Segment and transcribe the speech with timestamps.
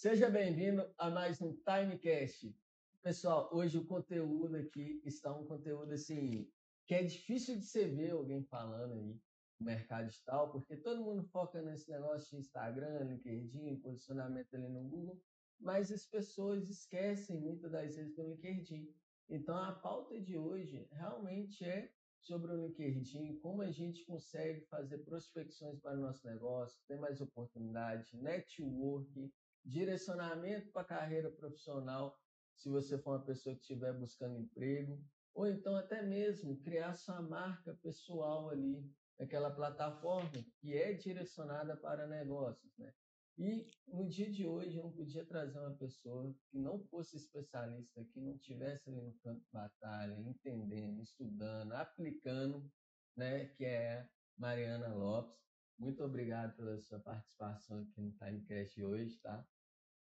[0.00, 2.56] Seja bem-vindo a mais um Timecast.
[3.02, 6.48] Pessoal, hoje o conteúdo aqui está um conteúdo assim
[6.86, 9.20] que é difícil de você ver alguém falando aí
[9.58, 14.84] no mercado digital, porque todo mundo foca nesse negócio de Instagram, LinkedIn, posicionamento ali no
[14.84, 15.20] Google,
[15.58, 18.94] mas as pessoas esquecem muitas das vezes do LinkedIn.
[19.28, 21.90] Então a pauta de hoje realmente é
[22.20, 27.20] sobre o LinkedIn, como a gente consegue fazer prospecções para o nosso negócio, ter mais
[27.20, 29.32] oportunidade, network,
[29.68, 32.18] direcionamento para a carreira profissional,
[32.56, 35.00] se você for uma pessoa que estiver buscando emprego,
[35.34, 42.06] ou então até mesmo criar sua marca pessoal ali, naquela plataforma que é direcionada para
[42.06, 42.92] negócios, né?
[43.36, 48.04] E no dia de hoje eu não podia trazer uma pessoa que não fosse especialista,
[48.12, 52.68] que não tivesse ali no campo de batalha, entendendo, estudando, aplicando,
[53.16, 53.46] né?
[53.46, 55.38] Que é Mariana Lopes.
[55.78, 59.46] Muito obrigado pela sua participação aqui no Timecast hoje, tá?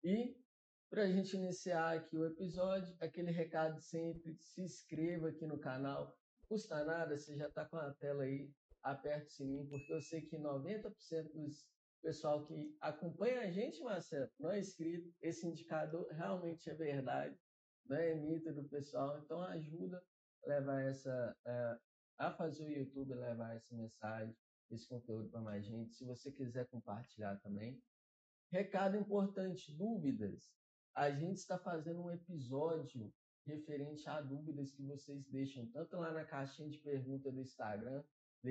[0.03, 0.35] E
[0.89, 6.17] para a gente iniciar aqui o episódio, aquele recado sempre, se inscreva aqui no canal.
[6.47, 8.51] Custa nada, você já está com a tela aí,
[8.83, 11.65] aperta o sininho, porque eu sei que 90% dos
[12.01, 17.37] pessoal que acompanha a gente, Marcelo, não é inscrito, esse indicador realmente é verdade,
[17.85, 20.03] não é mito do pessoal, então ajuda
[20.43, 21.79] a levar essa, uh,
[22.17, 24.35] a fazer o YouTube levar essa mensagem,
[24.69, 25.93] esse conteúdo para mais gente.
[25.93, 27.81] Se você quiser compartilhar também.
[28.51, 30.53] Recado importante, dúvidas.
[30.93, 33.13] A gente está fazendo um episódio
[33.45, 38.03] referente a dúvidas que vocês deixam, tanto lá na caixinha de pergunta do Instagram,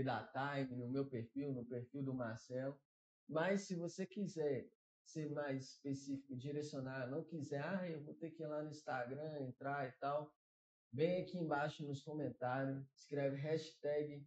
[0.03, 2.81] da Time, no meu perfil, no perfil do Marcelo,
[3.29, 4.71] mas se você quiser
[5.05, 9.41] ser mais específico, direcionar, não quiser, ah, eu vou ter que ir lá no Instagram,
[9.41, 10.35] entrar e tal,
[10.91, 14.27] vem aqui embaixo nos comentários, escreve hashtag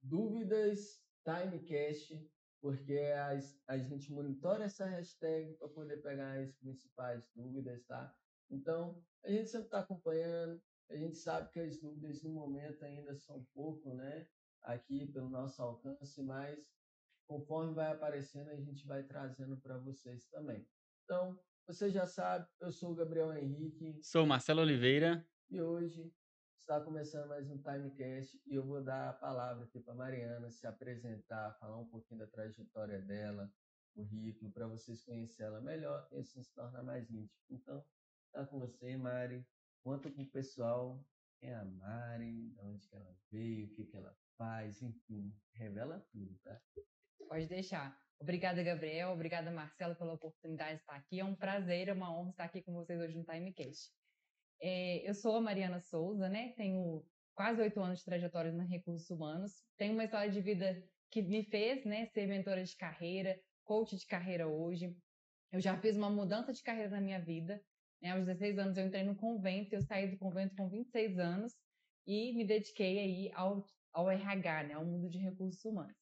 [0.00, 7.84] dúvidas timecast, porque a, a gente monitora essa hashtag para poder pegar as principais dúvidas,
[7.86, 8.14] tá?
[8.50, 13.14] Então, a gente sempre está acompanhando, a gente sabe que as dúvidas no momento ainda
[13.14, 14.26] são pouco, né?
[14.62, 16.58] Aqui pelo nosso alcance, mas
[17.26, 20.66] conforme vai aparecendo, a gente vai trazendo para vocês também.
[21.04, 23.98] Então, você já sabe, eu sou o Gabriel Henrique.
[24.02, 25.26] Sou Marcelo Oliveira.
[25.48, 26.12] E hoje
[26.70, 30.64] está começando mais um Timecast e eu vou dar a palavra aqui para Mariana se
[30.68, 33.52] apresentar, falar um pouquinho da trajetória dela,
[33.92, 37.28] currículo, para vocês conhecerem ela melhor e assim se tornar mais íntimo.
[37.50, 37.84] Então,
[38.26, 39.44] está com você, Mari.
[39.82, 41.04] Conta para o pessoal
[41.40, 45.34] quem é a Mari, de onde que ela veio, o que, que ela faz, enfim,
[45.54, 46.56] revela tudo, tá?
[47.28, 48.00] Pode deixar.
[48.20, 49.10] Obrigada, Gabriel.
[49.10, 51.18] Obrigada, Marcelo, pela oportunidade de estar aqui.
[51.18, 53.90] É um prazer, é uma honra estar aqui com vocês hoje no Timecast.
[54.60, 56.52] É, eu sou a Mariana Souza, né?
[56.56, 57.04] Tenho
[57.34, 59.64] quase oito anos de trajetória nos recursos humanos.
[59.78, 64.06] Tenho uma história de vida que me fez né, ser mentora de carreira, coach de
[64.06, 64.94] carreira hoje.
[65.50, 67.62] Eu já fiz uma mudança de carreira na minha vida.
[68.00, 68.10] Né?
[68.10, 71.54] Aos 16 anos eu entrei no convento, eu saí do convento com 26 anos
[72.06, 74.74] e me dediquei aí ao, ao RH, né?
[74.74, 75.96] ao mundo de recursos humanos.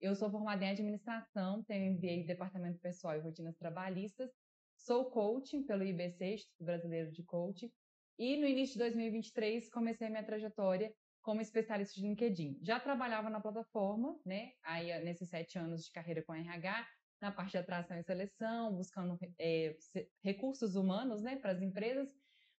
[0.00, 4.30] Eu sou formada em administração, tenho MBA em Departamento Pessoal e Rotinas Trabalhistas,
[4.76, 7.70] sou coaching pelo IBC, Instituto Brasileiro de Coaching,
[8.18, 10.92] e no início de 2023 comecei a minha trajetória
[11.22, 12.58] como especialista de LinkedIn.
[12.62, 14.52] Já trabalhava na plataforma, né?
[14.64, 16.86] Aí nesses sete anos de carreira com a RH,
[17.20, 19.76] na parte de atração e seleção, buscando é,
[20.24, 22.12] recursos humanos, né, para as empresas,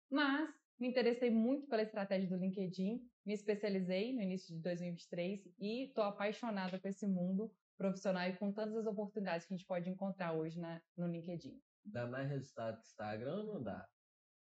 [0.10, 0.50] mas
[0.80, 6.06] me interessei muito pela estratégia do LinkedIn, me especializei no início de 2023 e estou
[6.06, 10.34] apaixonada com esse mundo profissional e com todas as oportunidades que a gente pode encontrar
[10.34, 11.62] hoje na, no LinkedIn.
[11.86, 13.86] Dá mais resultado que Instagram ou não dá?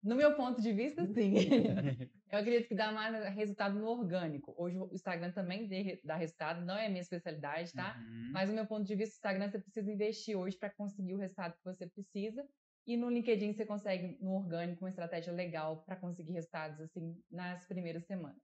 [0.02, 1.34] No meu ponto de vista, sim.
[2.30, 4.54] eu acredito que dá mais resultado no orgânico.
[4.56, 5.68] Hoje o Instagram também
[6.04, 7.96] dá resultado, não é a minha especialidade, tá?
[7.98, 8.30] Uhum.
[8.32, 11.18] Mas no meu ponto de vista, o Instagram você precisa investir hoje para conseguir o
[11.18, 12.46] resultado que você precisa.
[12.86, 17.66] E no LinkedIn você consegue, no orgânico, uma estratégia legal para conseguir resultados assim nas
[17.66, 18.40] primeiras semanas.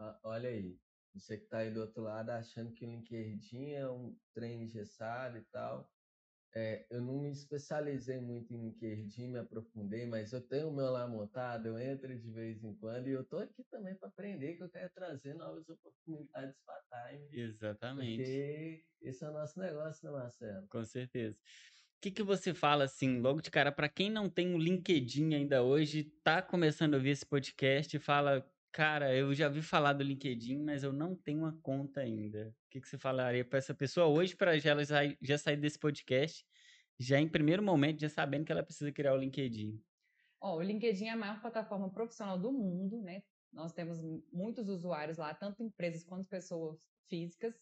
[0.00, 0.76] Ah, olha aí,
[1.14, 5.38] você que está aí do outro lado achando que o LinkedIn é um trem engessado
[5.38, 5.88] e tal.
[6.56, 10.90] É, eu não me especializei muito em LinkedIn, me aprofundei, mas eu tenho o meu
[10.90, 14.56] lá montado, eu entro de vez em quando e eu tô aqui também para aprender,
[14.56, 17.28] que eu quero trazer novas oportunidades para Time.
[17.32, 18.16] Exatamente.
[18.16, 20.68] Porque esse é o nosso negócio, né, Marcelo?
[20.68, 21.36] Com certeza
[22.04, 25.34] que, que você fala assim, logo de cara, para quem não tem o um LinkedIn
[25.34, 29.92] ainda hoje, tá começando a ouvir esse podcast e fala, cara, eu já vi falar
[29.92, 32.48] do LinkedIn, mas eu não tenho uma conta ainda.
[32.48, 34.74] O que, que você falaria para essa pessoa hoje para já,
[35.22, 36.44] já sair desse podcast,
[36.98, 39.80] já em primeiro momento, já sabendo que ela precisa criar o LinkedIn?
[40.40, 43.22] Oh, o LinkedIn é a maior plataforma profissional do mundo, né?
[43.52, 44.00] Nós temos
[44.32, 46.76] muitos usuários lá, tanto empresas quanto pessoas
[47.08, 47.54] físicas.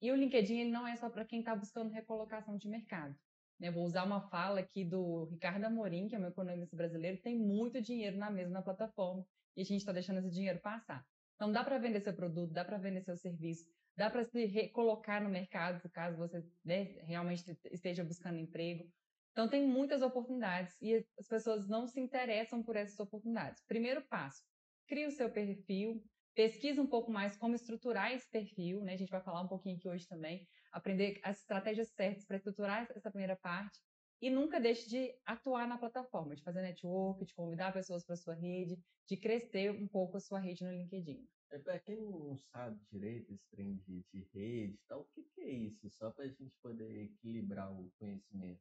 [0.00, 3.14] E o LinkedIn ele não é só para quem está buscando recolocação de mercado.
[3.60, 3.70] Né?
[3.70, 7.78] Vou usar uma fala aqui do Ricardo Amorim, que é meu economista brasileiro, tem muito
[7.82, 9.22] dinheiro na mesma plataforma
[9.56, 11.04] e a gente está deixando esse dinheiro passar.
[11.34, 13.64] Então, dá para vender seu produto, dá para vender seu serviço,
[13.96, 18.90] dá para se recolocar no mercado, caso você né, realmente esteja buscando emprego.
[19.32, 23.62] Então, tem muitas oportunidades e as pessoas não se interessam por essas oportunidades.
[23.66, 24.42] Primeiro passo,
[24.86, 26.02] crie o seu perfil,
[26.34, 28.94] pesquise um pouco mais como estruturar esse perfil, né?
[28.94, 32.88] A gente vai falar um pouquinho aqui hoje também, aprender as estratégias certas para estruturar
[32.94, 33.78] essa primeira parte
[34.20, 38.34] e nunca deixe de atuar na plataforma, de fazer network, de convidar pessoas para sua
[38.34, 41.28] rede, de crescer um pouco a sua rede no LinkedIn.
[41.50, 45.40] É para quem não sabe direito esse trem de, de rede, tal, o que, que
[45.42, 45.88] é isso?
[45.90, 48.60] Só para a gente poder equilibrar o conhecimento.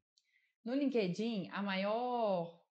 [0.63, 2.63] No LinkedIn, a maior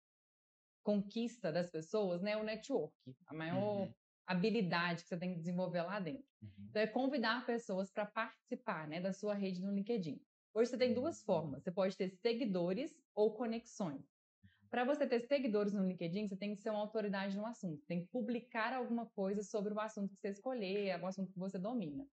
[0.83, 2.95] conquista das pessoas né, é o network,
[3.27, 3.95] a maior uhum.
[4.27, 6.27] habilidade que você tem que desenvolver lá dentro.
[6.43, 6.67] Uhum.
[6.71, 10.21] Então, é convidar pessoas para participar né, da sua rede no LinkedIn.
[10.55, 11.63] Hoje você tem duas formas.
[11.63, 14.05] Você pode ter seguidores ou conexões.
[14.71, 17.85] Para você ter seguidores no LinkedIn, você tem que ser uma autoridade no assunto.
[17.87, 21.59] Tem que publicar alguma coisa sobre o assunto que você escolher, algum assunto que você
[21.59, 22.07] domina.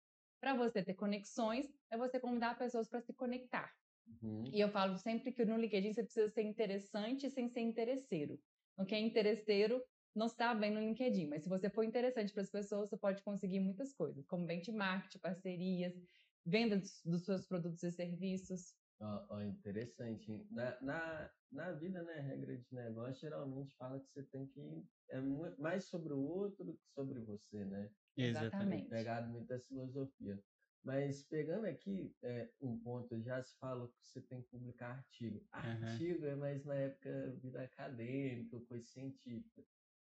[0.41, 3.73] Para você ter conexões, é você convidar pessoas para se conectar.
[4.23, 4.44] Uhum.
[4.53, 8.38] E eu falo sempre que no LinkedIn você precisa ser interessante sem ser interesseiro.
[8.87, 9.83] Quem é interesseiro
[10.15, 13.23] não está bem no LinkedIn, mas se você for interessante para as pessoas, você pode
[13.23, 15.94] conseguir muitas coisas, como benchmark, parcerias,
[16.46, 18.75] venda dos, seus produtos e serviços.
[19.00, 20.46] Oh, oh, interessante.
[20.50, 25.20] Na, na, na vida, né, regra de negócio, geralmente fala que você tem que é
[25.58, 27.90] mais sobre o outro do que sobre você, né?
[28.16, 28.88] Exatamente.
[28.88, 30.43] Pegado muito da filosofia.
[30.82, 35.44] Mas pegando aqui é, um ponto, já se fala que você tem que publicar artigo.
[35.52, 36.31] Artigo uhum.
[36.31, 39.62] é mais na época vida acadêmica, coisa científica.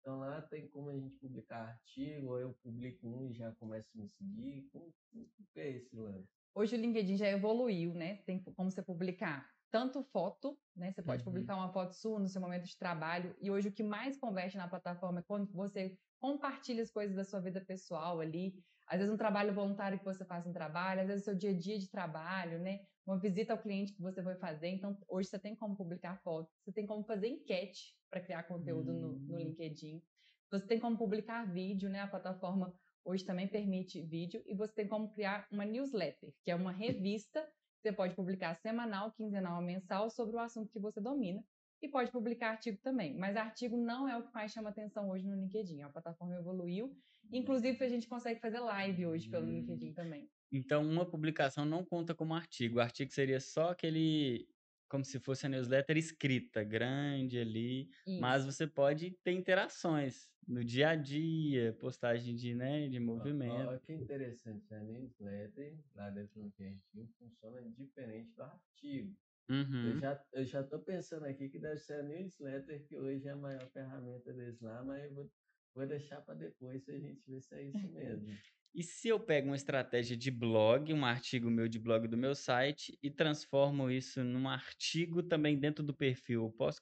[0.08, 3.90] Então lá tem como a gente publicar artigo, ou eu publico um e já começo
[3.94, 4.66] a me seguir.
[4.72, 6.26] Como, como é esse lance?
[6.54, 8.16] Hoje o LinkedIn já evoluiu, né?
[8.24, 10.92] Tem como você publicar tanto foto, né?
[10.92, 11.24] Você pode uhum.
[11.26, 13.36] publicar uma foto sua no seu momento de trabalho.
[13.38, 17.24] E hoje o que mais converte na plataforma é quando você compartilha as coisas da
[17.24, 18.54] sua vida pessoal ali.
[18.86, 21.50] Às vezes um trabalho voluntário que você faz um trabalho, às vezes o seu dia
[21.50, 22.80] a dia de trabalho, né?
[23.06, 24.68] Uma visita ao cliente que você foi fazer.
[24.68, 28.92] Então, hoje você tem como publicar fotos, você tem como fazer enquete para criar conteúdo
[28.92, 29.38] no, no hum.
[29.38, 30.02] LinkedIn.
[30.50, 32.00] Você tem como publicar vídeo, né?
[32.00, 32.74] A plataforma
[33.04, 37.46] hoje também permite vídeo e você tem como criar uma newsletter, que é uma revista
[37.80, 41.42] você pode publicar semanal, quinzenal, mensal sobre o assunto que você domina
[41.80, 43.16] e pode publicar artigo também.
[43.16, 45.82] Mas artigo não é o que mais chama atenção hoje no LinkedIn.
[45.82, 46.96] A plataforma evoluiu.
[47.32, 50.28] Inclusive, a gente consegue fazer live hoje pelo LinkedIn também.
[50.50, 52.78] Então, uma publicação não conta como artigo.
[52.78, 54.48] O artigo seria só aquele
[54.88, 58.20] como se fosse a newsletter escrita, grande ali, Isso.
[58.20, 63.68] mas você pode ter interações no dia a dia, postagem de, né, de movimento.
[63.68, 69.14] Olha que interessante, a newsletter lá dentro do LinkedIn funciona diferente do artigo.
[69.48, 69.82] Uhum.
[69.82, 73.32] Eu, já, eu já tô pensando aqui que deve ser a newsletter que hoje é
[73.32, 75.32] a maior ferramenta deles lá, mas eu vou,
[75.74, 78.42] vou deixar para depois se a gente ver se é isso mesmo.
[78.74, 82.34] E se eu pego uma estratégia de blog, um artigo meu de blog do meu
[82.34, 86.80] site e transformo isso num artigo também dentro do perfil, eu posso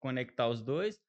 [0.00, 1.00] conectar os dois?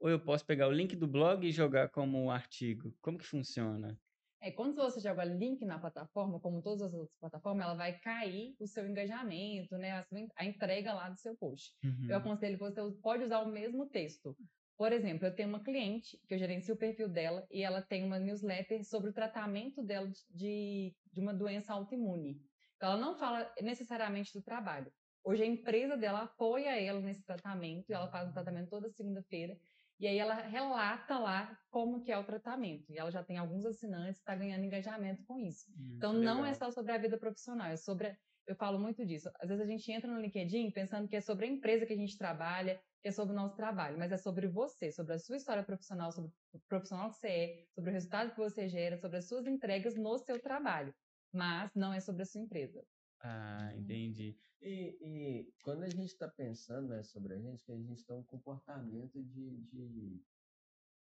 [0.00, 2.96] Ou eu posso pegar o link do blog e jogar como um artigo?
[3.02, 3.98] Como que funciona?
[4.42, 8.54] É, quando você joga link na plataforma, como todas as outras plataformas, ela vai cair
[8.58, 10.04] o seu engajamento, né?
[10.34, 11.74] A, entrega lá do seu post.
[11.84, 12.06] Uhum.
[12.08, 14.34] Eu aconselho que você pode usar o mesmo texto.
[14.78, 18.02] Por exemplo, eu tenho uma cliente que eu gerencio o perfil dela e ela tem
[18.02, 22.40] uma newsletter sobre o tratamento dela de, de uma doença autoimune.
[22.76, 24.90] Então, ela não fala necessariamente do trabalho.
[25.22, 29.54] Hoje a empresa dela apoia ela nesse tratamento e ela faz um tratamento toda segunda-feira.
[30.00, 32.90] E aí ela relata lá como que é o tratamento.
[32.90, 35.70] E ela já tem alguns assinantes, está ganhando engajamento com isso.
[35.76, 36.52] Hum, então não é legal.
[36.52, 38.16] é só sobre a vida profissional, é sobre.
[38.46, 39.30] Eu falo muito disso.
[39.38, 41.96] Às vezes a gente entra no LinkedIn pensando que é sobre a empresa que a
[41.96, 45.36] gente trabalha, que é sobre o nosso trabalho, mas é sobre você, sobre a sua
[45.36, 49.18] história profissional, sobre o profissional que você é, sobre o resultado que você gera, sobre
[49.18, 50.94] as suas entregas no seu trabalho.
[51.32, 52.82] Mas não é sobre a sua empresa.
[53.22, 54.36] Ah, entendi.
[54.62, 58.16] E, e quando a gente está pensando né, sobre a gente, que a gente tem
[58.16, 60.22] um comportamento de, de,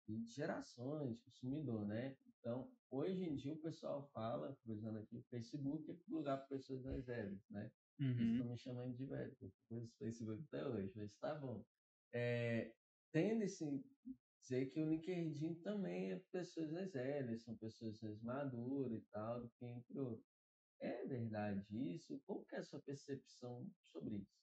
[0.09, 2.17] de gerações, consumidor, né?
[2.39, 7.05] Então, hoje em dia o pessoal fala, cruzando aqui, Facebook é lugar para pessoas mais
[7.05, 7.71] velhas, né?
[7.99, 8.11] Uhum.
[8.11, 11.65] Eles estão me chamando de velho, porque eu conheço Facebook até hoje, mas tá bom.
[12.15, 12.73] É,
[13.13, 13.83] Tende-se
[14.43, 19.41] dizer que o LinkedIn também é pessoas mais velhas, são pessoas mais maduras e tal,
[19.41, 20.36] do que entre outros.
[20.81, 22.21] É verdade isso?
[22.27, 24.37] Qual que é a sua percepção sobre isso?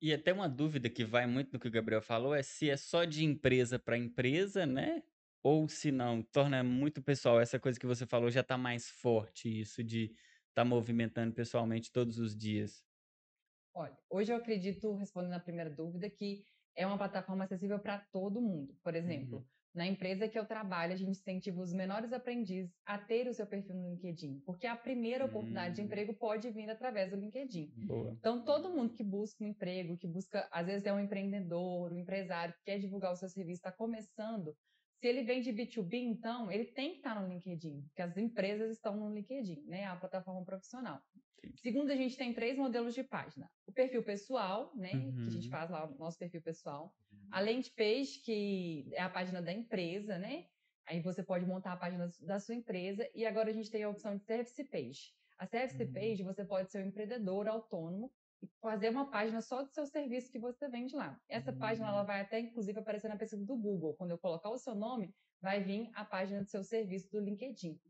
[0.00, 2.76] E até uma dúvida que vai muito no que o Gabriel falou é se é
[2.76, 5.02] só de empresa para empresa, né?
[5.44, 7.40] Ou se não, torna muito pessoal.
[7.40, 10.20] Essa coisa que você falou já está mais forte, isso de estar
[10.54, 12.84] tá movimentando pessoalmente todos os dias.
[13.74, 16.44] Olha, hoje eu acredito, respondendo a primeira dúvida, que
[16.76, 18.76] é uma plataforma acessível para todo mundo.
[18.82, 19.46] Por exemplo, uhum.
[19.74, 23.46] Na empresa que eu trabalho, a gente incentiva os menores aprendizes a ter o seu
[23.46, 25.84] perfil no LinkedIn, porque a primeira oportunidade de hum.
[25.84, 27.72] emprego pode vir através do LinkedIn.
[27.86, 28.12] Boa.
[28.18, 31.98] Então, todo mundo que busca um emprego, que busca, às vezes é um empreendedor, um
[31.98, 34.54] empresário que quer divulgar o seu serviço, está começando,
[35.02, 38.70] se ele vem de B2B, então, ele tem que estar no LinkedIn, porque as empresas
[38.70, 39.84] estão no LinkedIn, né?
[39.86, 41.02] A plataforma profissional.
[41.56, 43.50] Segundo, a gente tem três modelos de página.
[43.66, 44.92] O perfil pessoal, né?
[44.92, 45.12] Uhum.
[45.16, 45.50] Que a gente uhum.
[45.50, 46.94] faz lá o nosso perfil pessoal.
[47.10, 47.18] Uhum.
[47.32, 50.46] A landing page, que é a página da empresa, né?
[50.86, 53.04] Aí você pode montar a página da sua empresa.
[53.12, 55.16] E agora a gente tem a opção de service page.
[55.36, 55.92] A service uhum.
[55.92, 58.08] page, você pode ser um empreendedor autônomo
[58.60, 61.20] fazer uma página só do seu serviço que você vende lá.
[61.28, 61.58] Essa uhum.
[61.58, 63.94] página ela vai até inclusive aparecer na pesquisa do Google.
[63.94, 67.80] Quando eu colocar o seu nome, vai vir a página do seu serviço do LinkedIn.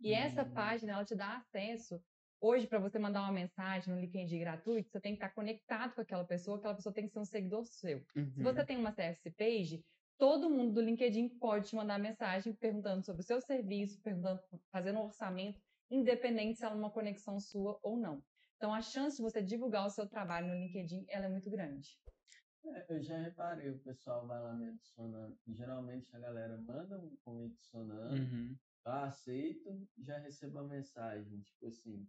[0.00, 0.18] E uhum.
[0.18, 2.02] essa página ela te dá acesso
[2.40, 6.02] Hoje, para você mandar uma mensagem no LinkedIn gratuito, você tem que estar conectado com
[6.02, 8.04] aquela pessoa, aquela pessoa tem que ser um seguidor seu.
[8.14, 8.30] Uhum.
[8.30, 9.84] Se você tem uma CFC page,
[10.18, 14.40] todo mundo do LinkedIn pode te mandar mensagem perguntando sobre o seu serviço, perguntando,
[14.70, 18.22] fazendo um orçamento, independente se ela é uma conexão sua ou não.
[18.56, 21.98] Então, a chance de você divulgar o seu trabalho no LinkedIn ela é muito grande.
[22.64, 25.38] É, eu já reparei, o pessoal vai lá me adicionando.
[25.48, 28.56] Geralmente a galera manda um me adicionando, uhum.
[28.84, 32.08] eu aceito, já recebo a mensagem, tipo assim,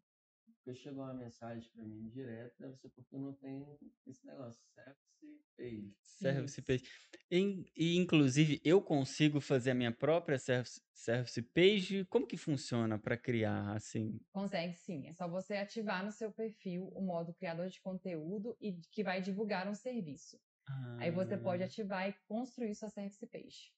[0.67, 4.61] porque chegou uma mensagem para mim direto, deve ser porque eu não tenho esse negócio,
[4.73, 5.95] service page.
[6.01, 6.83] Service page.
[7.31, 12.03] E, e, inclusive, eu consigo fazer a minha própria service, service page?
[12.05, 14.19] Como que funciona para criar, assim?
[14.33, 15.07] Consegue sim.
[15.07, 19.21] É só você ativar no seu perfil o modo criador de conteúdo e que vai
[19.21, 20.37] divulgar um serviço.
[20.67, 20.97] Ah.
[20.99, 21.65] Aí você pode ah.
[21.65, 23.71] ativar e construir sua service page.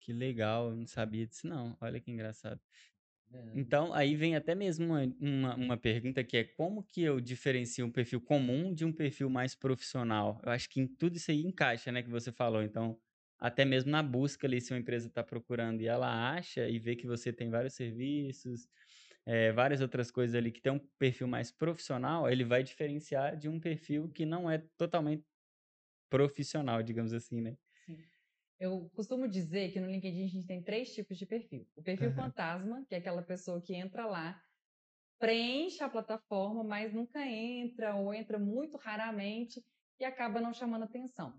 [0.00, 1.76] Que legal, eu não sabia disso não.
[1.80, 2.60] Olha que engraçado.
[3.32, 3.52] É.
[3.54, 7.84] Então, aí vem até mesmo uma, uma, uma, pergunta que é como que eu diferencio
[7.84, 10.40] um perfil comum de um perfil mais profissional?
[10.44, 12.62] Eu acho que em tudo isso aí encaixa, né, que você falou.
[12.62, 12.98] Então,
[13.38, 16.96] até mesmo na busca ali, se uma empresa está procurando e ela acha e vê
[16.96, 18.68] que você tem vários serviços,
[19.26, 23.48] é, várias outras coisas ali que tem um perfil mais profissional, ele vai diferenciar de
[23.48, 25.24] um perfil que não é totalmente
[26.08, 27.56] profissional, digamos assim, né?
[28.58, 31.66] Eu costumo dizer que no LinkedIn a gente tem três tipos de perfil.
[31.76, 32.14] O perfil uhum.
[32.14, 34.42] fantasma, que é aquela pessoa que entra lá,
[35.18, 39.64] preenche a plataforma, mas nunca entra ou entra muito raramente
[40.00, 41.38] e acaba não chamando atenção.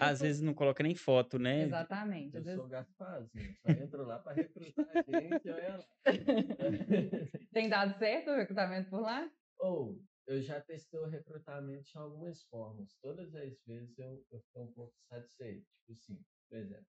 [0.00, 1.62] Às vezes não coloca nem foto, né?
[1.62, 2.36] Exatamente.
[2.36, 2.58] Eu vezes...
[2.58, 5.84] sou Gasparzinho, só entro lá para recrutar a gente, olha lá.
[7.52, 9.30] Tem dado certo o recrutamento por lá?
[9.60, 12.94] Ou, oh, eu já testei o recrutamento de algumas formas.
[13.02, 15.66] Todas as vezes eu, eu um pouco satisfeito.
[15.80, 16.86] Tipo assim, por exemplo,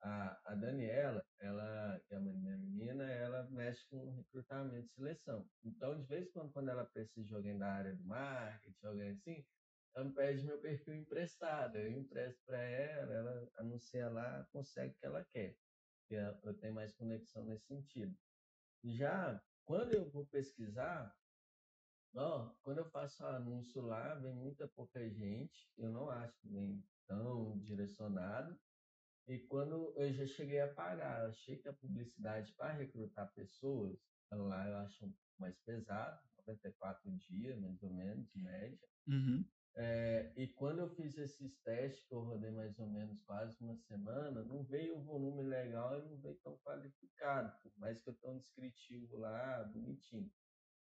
[0.00, 5.46] a, a Daniela, ela, que é uma minha menina, ela mexe com recrutamento e seleção.
[5.62, 9.10] Então, de vez em quando, quando ela precisa de alguém da área do marketing, alguém
[9.10, 9.44] assim,
[9.94, 11.76] ela me pede meu perfil emprestado.
[11.76, 15.54] Eu empresto para ela, ela anuncia lá, consegue o que ela quer.
[16.10, 18.16] eu tenho mais conexão nesse sentido.
[18.82, 21.14] Já quando eu vou pesquisar,
[22.12, 25.70] não, quando eu faço anúncio lá, vem muita pouca gente.
[25.76, 28.58] Eu não acho que vem tão direcionado.
[29.26, 33.98] E quando eu já cheguei a pagar, achei que a publicidade para recrutar pessoas,
[34.32, 38.88] lá eu acho mais pesado, 94 dias, mais ou menos, média.
[39.06, 39.44] Uhum.
[39.76, 43.76] É, e quando eu fiz esses testes, que eu rodei mais ou menos quase uma
[43.76, 48.14] semana, não veio o volume legal e não veio tão qualificado, por mais que eu
[48.14, 50.32] tenha um descritivo lá, bonitinho.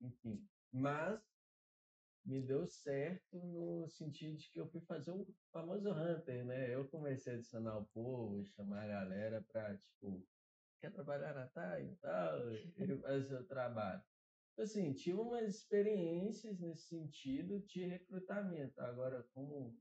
[0.01, 1.21] Enfim, mas
[2.25, 6.73] me deu certo no sentido de que eu fui fazer o famoso Hunter, né?
[6.73, 10.27] Eu comecei a adicionar o povo, chamar a galera para, tipo,
[10.81, 12.63] quer trabalhar na tarde e tal, e
[13.03, 14.03] fazer o trabalho.
[14.53, 18.81] Então, assim, tive umas experiências nesse sentido de recrutamento.
[18.81, 19.77] Agora, como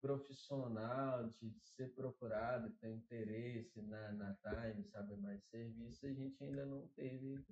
[0.00, 6.64] profissional, de ser procurado, ter interesse na, na Time, saber mais serviço, a gente ainda
[6.66, 7.44] não teve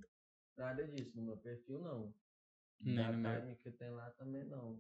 [0.57, 1.17] nada disso.
[1.17, 2.15] No meu perfil, não.
[2.81, 3.57] Nem no meu.
[3.57, 4.79] que tem lá também não.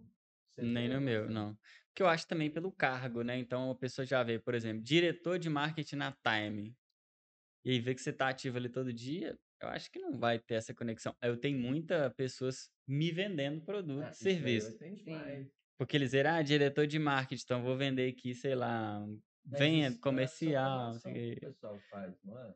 [0.50, 1.56] Você Nem no meu, não.
[1.88, 3.36] Porque eu acho também pelo cargo, né?
[3.38, 6.76] Então a pessoa já vê, por exemplo, diretor de marketing na Time.
[7.64, 10.38] E aí vê que você tá ativo ali todo dia, eu acho que não vai
[10.38, 11.14] ter essa conexão.
[11.20, 14.76] Eu tenho muitas pessoas me vendendo produto, ah, serviço.
[15.78, 19.04] Porque eles dizem, ah, diretor de marketing, então vou vender aqui, sei lá,
[19.44, 20.92] venha comercial.
[20.94, 22.54] o pessoal faz, não é?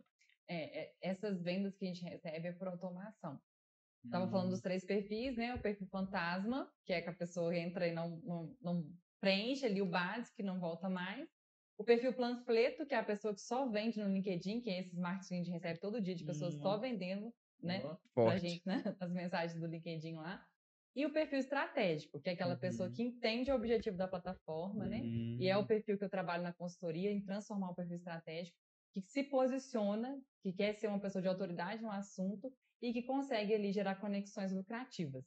[0.49, 3.41] É, é, essas vendas que a gente recebe é por automação.
[4.05, 4.63] Estava falando dos uhum.
[4.63, 5.55] três perfis, né?
[5.55, 9.83] O perfil fantasma, que é que a pessoa entra e não, não, não preenche ali
[9.83, 11.29] o básico e não volta mais.
[11.77, 14.99] O perfil panfleto, que é a pessoa que só vende no LinkedIn, que é esses
[14.99, 16.63] marketing que a gente recebe todo dia de pessoas uhum.
[16.63, 17.83] só vendendo, né?
[17.85, 17.97] Uhum.
[18.15, 18.83] Pra gente, né?
[19.01, 20.45] As mensagens do LinkedIn lá.
[20.95, 22.61] E o perfil estratégico, que é aquela uhum.
[22.61, 24.91] pessoa que entende o objetivo da plataforma, uhum.
[24.91, 25.01] né?
[25.05, 25.67] E é o uhum.
[25.67, 28.59] perfil que eu trabalho na consultoria em transformar o perfil estratégico,
[28.93, 33.55] que se posiciona, que quer ser uma pessoa de autoridade no assunto e que consegue
[33.55, 35.25] ali gerar conexões lucrativas.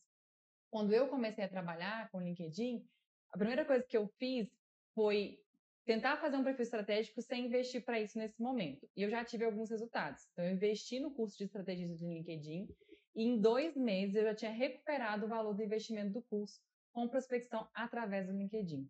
[0.70, 2.84] Quando eu comecei a trabalhar com LinkedIn,
[3.32, 4.50] a primeira coisa que eu fiz
[4.96, 5.40] foi
[5.86, 8.88] tentar fazer um perfil estratégico sem investir para isso nesse momento.
[8.96, 10.28] E eu já tive alguns resultados.
[10.32, 12.68] Então, eu investi no curso de estratégias de LinkedIn
[13.16, 16.60] e em dois meses eu já tinha recuperado o valor do investimento do curso
[16.92, 18.90] com prospecção através do LinkedIn.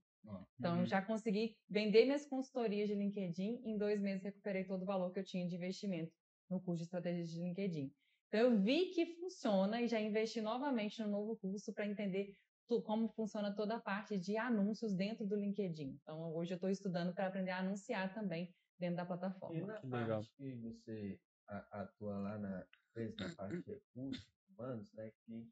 [0.57, 0.85] Então, uhum.
[0.85, 3.61] já consegui vender minhas consultorias de LinkedIn.
[3.65, 6.13] Em dois meses, recuperei todo o valor que eu tinha de investimento
[6.49, 7.91] no curso de estratégias de LinkedIn.
[8.33, 12.35] Então, eu vi que funciona e já investi novamente no novo curso para entender
[12.83, 15.99] como funciona toda a parte de anúncios dentro do LinkedIn.
[16.01, 19.55] Então, hoje eu estou estudando para aprender a anunciar também dentro da plataforma.
[19.55, 20.23] E na que parte legal.
[20.35, 25.47] que você atua lá na empresa, na parte de recursos humanos, né, que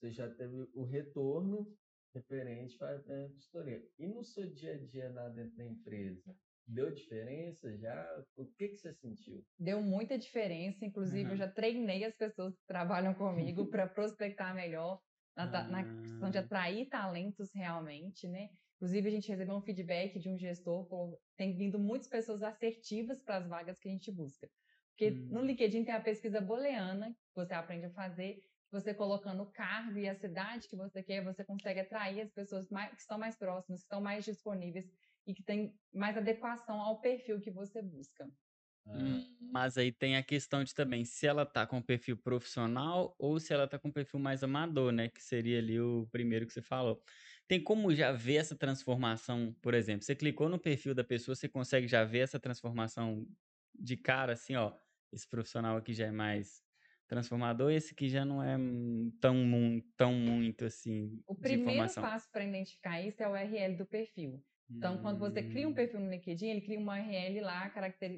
[0.00, 1.70] você já teve o retorno
[2.14, 3.86] referente para a consultoria.
[3.98, 6.34] E no seu dia a dia lá dentro da empresa,
[6.66, 8.24] deu diferença já?
[8.36, 9.44] O que, que você sentiu?
[9.58, 11.30] Deu muita diferença, inclusive uhum.
[11.30, 15.00] eu já treinei as pessoas que trabalham comigo para prospectar melhor,
[15.36, 16.42] na, na, questão de ah.
[16.42, 18.50] atrair talentos realmente, né?
[18.76, 20.88] Inclusive, a gente recebeu um feedback de um gestor,
[21.36, 24.50] tem vindo muitas pessoas assertivas para as vagas que a gente busca.
[24.90, 25.28] Porque hum.
[25.30, 28.42] no LinkedIn tem a pesquisa booleana, que você aprende a fazer,
[28.72, 32.68] você colocando o cargo e a cidade que você quer, você consegue atrair as pessoas
[32.70, 34.86] mais, que estão mais próximas, que estão mais disponíveis
[35.26, 38.30] e que têm mais adequação ao perfil que você busca.
[38.86, 43.38] Hum, mas aí tem a questão de também se ela tá com perfil profissional ou
[43.38, 45.08] se ela tá com perfil mais amador, né?
[45.08, 47.02] Que seria ali o primeiro que você falou.
[47.48, 51.48] Tem como já ver essa transformação, por exemplo, você clicou no perfil da pessoa, você
[51.48, 53.26] consegue já ver essa transformação
[53.74, 54.76] de cara, assim, ó,
[55.12, 56.62] esse profissional aqui já é mais
[57.06, 58.56] transformador, esse que já não é
[59.20, 61.22] tão, tão muito assim.
[61.26, 64.44] O primeiro passo para identificar isso é o URL do perfil.
[64.76, 67.70] Então, quando você cria um perfil no LinkedIn, ele cria uma URL lá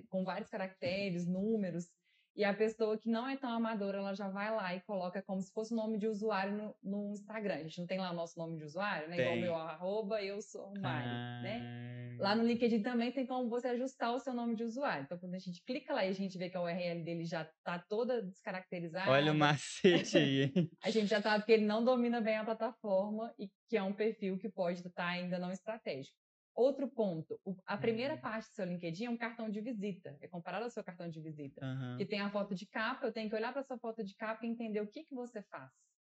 [0.09, 1.89] com vários caracteres, números,
[2.37, 5.41] e a pessoa que não é tão amadora, ela já vai lá e coloca como
[5.41, 7.55] se fosse o nome de usuário no, no Instagram.
[7.55, 9.17] A gente não tem lá o nosso nome de usuário, né?
[9.17, 9.25] Tem.
[9.25, 11.41] Igual meu arroba, eu sou o Mari, ah.
[11.43, 12.17] né?
[12.19, 15.05] Lá no LinkedIn também tem como você ajustar o seu nome de usuário.
[15.05, 17.43] Então, quando a gente clica lá e a gente vê que a URL dele já
[17.43, 19.11] está toda descaracterizada.
[19.11, 20.53] Olha o macete aí.
[20.83, 23.93] a gente já sabe que ele não domina bem a plataforma e que é um
[23.93, 26.24] perfil que pode estar tá ainda não estratégico.
[26.55, 28.21] Outro ponto, a primeira uhum.
[28.21, 31.21] parte do seu LinkedIn é um cartão de visita, é comparado ao seu cartão de
[31.21, 31.97] visita, uhum.
[31.97, 34.47] que tem a foto de capa, eu tenho que olhar para sua foto de capa
[34.47, 35.73] e entender o que, que você faz.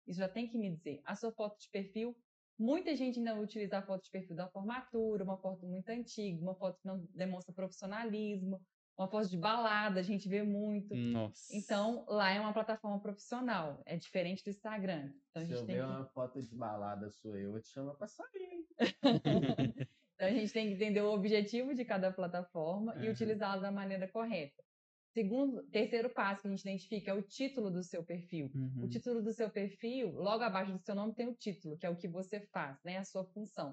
[0.07, 1.01] Isso já tem que me dizer.
[1.05, 2.15] A sua foto de perfil,
[2.59, 6.55] muita gente ainda utiliza a foto de perfil da formatura, uma foto muito antiga, uma
[6.55, 8.61] foto que não demonstra profissionalismo,
[8.99, 10.95] uma foto de balada, a gente vê muito.
[10.95, 11.55] Nossa.
[11.55, 15.13] Então, lá é uma plataforma profissional, é diferente do Instagram.
[15.31, 15.81] Então, Se eu ver que...
[15.81, 18.67] uma foto de balada sua, eu vou te chamar para sair.
[20.17, 23.05] Então, a gente tem que entender o objetivo de cada plataforma uhum.
[23.05, 24.65] e utilizá-la da maneira correta.
[25.13, 28.51] Segundo, terceiro passo que a gente identifica é o título do seu perfil.
[28.55, 28.85] Uhum.
[28.85, 31.91] O título do seu perfil, logo abaixo do seu nome tem o título, que é
[31.91, 33.73] o que você faz, né, a sua função.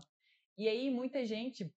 [0.58, 1.74] E aí muita gente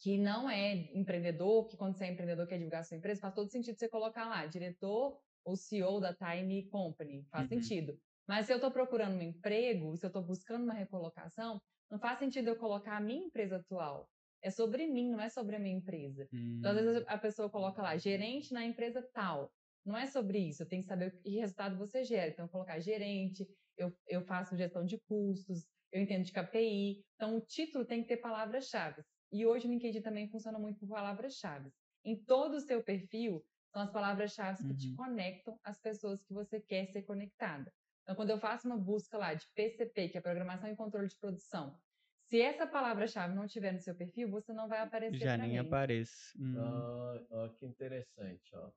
[0.00, 3.50] que não é empreendedor, que quando você é empreendedor quer divulgar sua empresa, faz todo
[3.50, 7.60] sentido você colocar lá, diretor ou CEO da Time Company, faz uhum.
[7.60, 7.98] sentido.
[8.26, 12.18] Mas se eu estou procurando um emprego, se eu estou buscando uma recolocação, não faz
[12.18, 14.08] sentido eu colocar a minha empresa atual.
[14.42, 16.28] É sobre mim, não é sobre a minha empresa.
[16.32, 16.56] Hum.
[16.58, 17.04] Então, às vezes, hum.
[17.08, 19.52] a pessoa coloca lá, gerente na empresa tal.
[19.84, 20.62] Não é sobre isso.
[20.62, 22.30] Eu tenho que saber que resultado você gera.
[22.30, 27.04] Então, colocar gerente, eu, eu faço gestão de custos, eu entendo de KPI.
[27.14, 29.02] Então, o título tem que ter palavras-chave.
[29.32, 31.70] E hoje o LinkedIn também funciona muito por palavras-chave.
[32.04, 34.68] Em todo o seu perfil, são as palavras-chave uhum.
[34.68, 34.96] que te uhum.
[34.96, 37.72] conectam às pessoas que você quer ser conectada.
[38.08, 41.18] Então, quando eu faço uma busca lá de PCP, que é Programação e Controle de
[41.18, 41.78] Produção,
[42.24, 45.58] se essa palavra-chave não tiver no seu perfil, você não vai aparecer Já nem mim.
[45.58, 46.32] aparece.
[46.40, 46.54] Hum.
[46.56, 48.72] Oh, oh, que interessante, ó.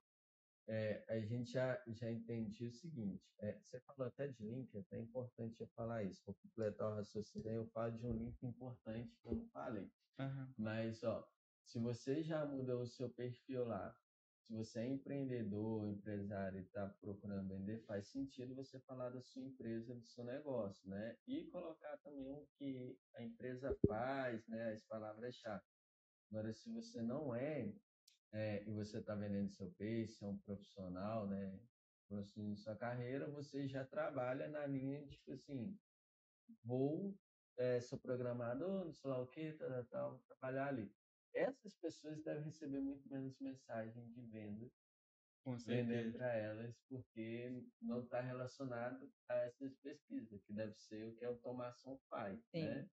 [0.67, 4.81] É, a gente já, já entendi o seguinte, é, você falou até de link, é
[4.81, 9.17] até importante eu falar isso, vou completar o raciocínio, eu falo de um link importante
[9.21, 9.89] que eu não falei.
[10.19, 10.53] Uhum.
[10.57, 11.25] Mas, ó,
[11.63, 13.95] se você já mudou o seu perfil lá,
[14.43, 19.41] se você é empreendedor, empresário e está procurando vender, faz sentido você falar da sua
[19.41, 21.17] empresa, do seu negócio, né?
[21.27, 24.73] E colocar também o que a empresa faz, né?
[24.73, 25.63] As palavras-chave.
[26.29, 27.73] Agora, se você não é,
[28.33, 31.59] é e você está vendendo seu peixe, é um profissional, né?
[32.09, 35.77] Construindo sua carreira, você já trabalha na linha de, tipo assim,
[36.63, 37.15] vou,
[37.57, 40.91] é, sou programador, não sei lá o que, tal, tal, trabalhar ali
[41.33, 44.71] essas pessoas devem receber muito menos mensagem de venda
[45.43, 46.17] Com vender certeza.
[46.17, 51.29] para elas, porque não está relacionado a essas pesquisas, que deve ser o que a
[51.29, 52.65] automação faz, Sim.
[52.65, 52.89] né?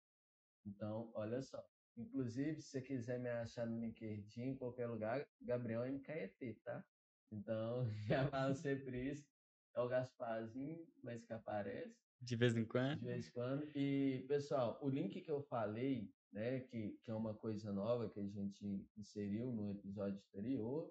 [0.65, 1.63] Então, olha só.
[1.97, 6.85] Inclusive, se você quiser me achar no LinkedIn, em qualquer lugar, Gabriel MKET, tá?
[7.31, 9.31] Então, já falo sempre isso.
[9.75, 13.01] É o Gasparzinho, mas que aparece De vez em de quando.
[13.01, 13.71] vez em quando.
[13.75, 18.19] E, pessoal, o link que eu falei, né, que, que é uma coisa nova que
[18.19, 20.91] a gente inseriu no episódio anterior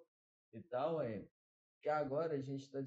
[0.54, 1.28] e tal, é
[1.82, 2.80] que agora a gente está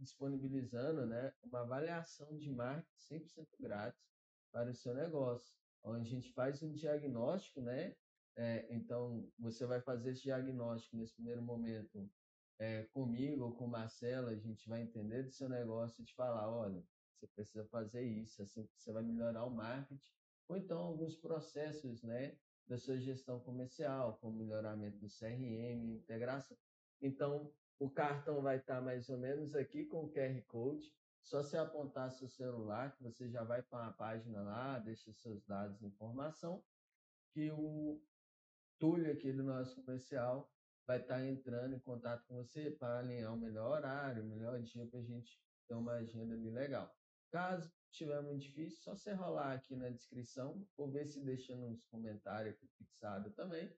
[0.00, 4.02] disponibilizando, né, uma avaliação de marketing 100% grátis
[4.50, 7.94] para o seu negócio, onde a gente faz um diagnóstico, né?
[8.36, 12.10] É, então, você vai fazer esse diagnóstico nesse primeiro momento
[12.58, 16.14] é, comigo ou com o Marcelo, a gente vai entender do seu negócio e te
[16.14, 16.82] falar, olha,
[17.14, 20.00] você precisa fazer isso, assim você vai melhorar o marketing,
[20.48, 26.56] ou então alguns processos, né, da sua gestão comercial, como melhoramento do CRM, integração.
[27.00, 31.56] Então, o cartão vai estar mais ou menos aqui com o QR Code, só se
[31.56, 35.86] apontar seu celular, que você já vai para uma página lá, deixa seus dados de
[35.86, 36.64] informação,
[37.32, 38.00] que o
[38.78, 40.52] Túlio aqui do nosso comercial
[40.86, 44.86] vai estar entrando em contato com você para alinhar o melhor horário, o melhor dia
[44.86, 46.92] para a gente ter uma agenda ali legal.
[47.30, 51.84] Caso tiver muito difícil, só você rolar aqui na descrição, ou ver se deixa nos
[51.86, 53.72] comentários fixado também,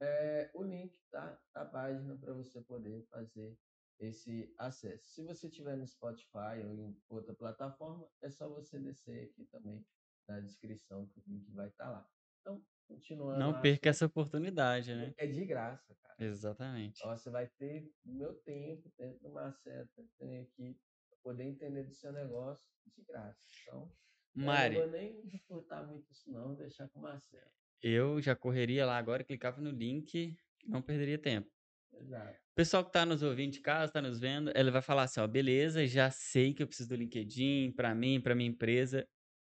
[0.00, 3.56] é, o link tá, da página para você poder fazer
[3.98, 5.08] esse acesso.
[5.08, 9.86] Se você tiver no Spotify ou em outra plataforma, é só você descer aqui também
[10.28, 12.08] na descrição que o link vai estar lá.
[12.40, 13.38] Então, continuando.
[13.38, 15.14] Não perca essa oportunidade, né?
[15.16, 16.14] É de graça, cara.
[16.18, 17.00] Exatamente.
[17.04, 20.78] Ó, você vai ter meu tempo, tempo do Marcelo, tem aqui,
[21.24, 23.42] poder entender do seu negócio de graça.
[23.62, 23.92] Então,
[24.38, 27.50] eu não Mari, vou nem disputar muito isso não, vou deixar com o Marcelo.
[27.82, 31.50] eu já correria lá agora, clicava no link, não perderia tempo.
[31.92, 32.38] Exato.
[32.52, 35.20] O pessoal que tá nos ouvindo de casa, tá nos vendo, ele vai falar assim,
[35.20, 39.08] ó, beleza, já sei que eu preciso do LinkedIn para mim, para minha empresa.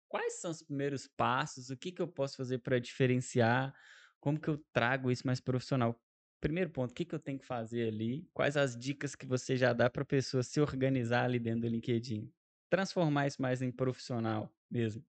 [0.08, 1.70] Quais são os primeiros passos?
[1.70, 3.74] O que que eu posso fazer para diferenciar?
[4.20, 6.00] Como que eu trago isso mais profissional?
[6.44, 8.28] Primeiro ponto, o que que eu tenho que fazer ali?
[8.34, 11.68] Quais as dicas que você já dá para a pessoa se organizar ali dentro do
[11.68, 12.30] LinkedIn?
[12.68, 15.02] Transformar isso mais em profissional mesmo.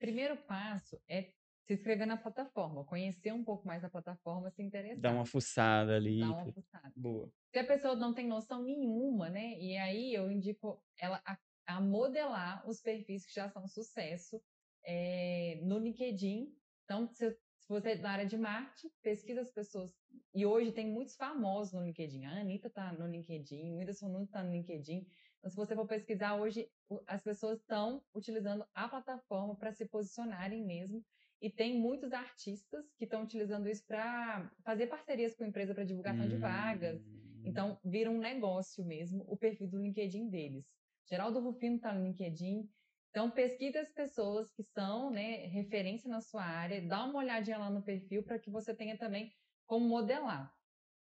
[0.00, 1.30] Primeiro passo é
[1.64, 4.98] se inscrever na plataforma, conhecer um pouco mais a plataforma, se interessar.
[4.98, 6.18] Dar uma fuçada ali.
[6.18, 6.92] Dar uma fuçada.
[6.96, 7.32] Boa.
[7.52, 9.56] Se a pessoa não tem noção nenhuma, né?
[9.60, 14.42] E aí eu indico ela a, a modelar os perfis que já são sucesso
[14.84, 16.52] é, no LinkedIn.
[16.84, 19.90] Então, se, se, você é da área de marketing, pesquisa as pessoas.
[20.32, 22.24] E hoje tem muitos famosos no LinkedIn.
[22.24, 25.04] A Anitta está no LinkedIn, o Whindersson Nunes está no LinkedIn.
[25.38, 26.68] Então, se você for pesquisar hoje,
[27.06, 31.04] as pessoas estão utilizando a plataforma para se posicionarem mesmo.
[31.42, 35.84] E tem muitos artistas que estão utilizando isso para fazer parcerias com a empresa para
[35.84, 36.28] divulgação hum.
[36.28, 37.02] de vagas.
[37.44, 40.64] Então, vira um negócio mesmo o perfil do LinkedIn deles.
[41.08, 42.68] Geraldo Rufino está no LinkedIn.
[43.16, 47.70] Então, pesquise as pessoas que são né, referência na sua área, dá uma olhadinha lá
[47.70, 49.32] no perfil para que você tenha também
[49.64, 50.54] como modelar.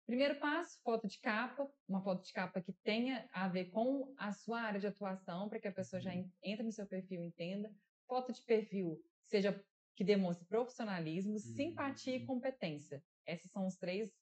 [0.05, 4.31] Primeiro passo, foto de capa, uma foto de capa que tenha a ver com a
[4.31, 7.75] sua área de atuação, para que a pessoa já entre no seu perfil e entenda.
[8.07, 9.59] Foto de perfil seja
[9.97, 13.03] que demonstre profissionalismo, simpatia e competência.
[13.27, 14.13] Esses são os três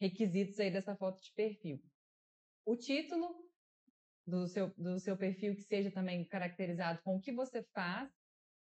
[0.00, 1.80] requisitos aí dessa foto de perfil.
[2.64, 3.48] O título
[4.26, 8.10] do seu, do seu perfil que seja também caracterizado com o que você faz.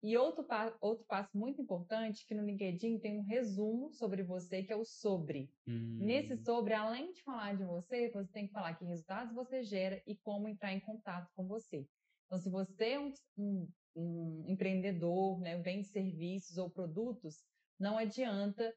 [0.03, 0.45] E outro,
[0.81, 4.85] outro passo muito importante, que no LinkedIn tem um resumo sobre você, que é o
[4.85, 5.51] sobre.
[5.67, 5.97] Hum.
[5.99, 9.99] Nesse sobre, além de falar de você, você tem que falar que resultados você gera
[10.05, 11.87] e como entrar em contato com você.
[12.27, 17.43] Então, se você é um, um, um empreendedor, né, vende serviços ou produtos,
[17.79, 18.71] não adianta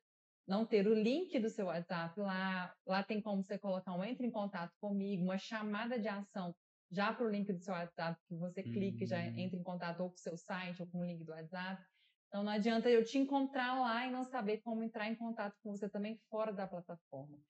[0.46, 2.74] não ter o link do seu WhatsApp lá.
[2.86, 6.54] Lá tem como você colocar um entre em contato comigo, uma chamada de ação
[6.90, 9.34] já para o link do seu WhatsApp, que você clica e já Hum.
[9.36, 11.82] entra em contato ou com o seu site ou com o link do WhatsApp.
[12.28, 15.70] Então não adianta eu te encontrar lá e não saber como entrar em contato com
[15.70, 17.42] você também fora da plataforma.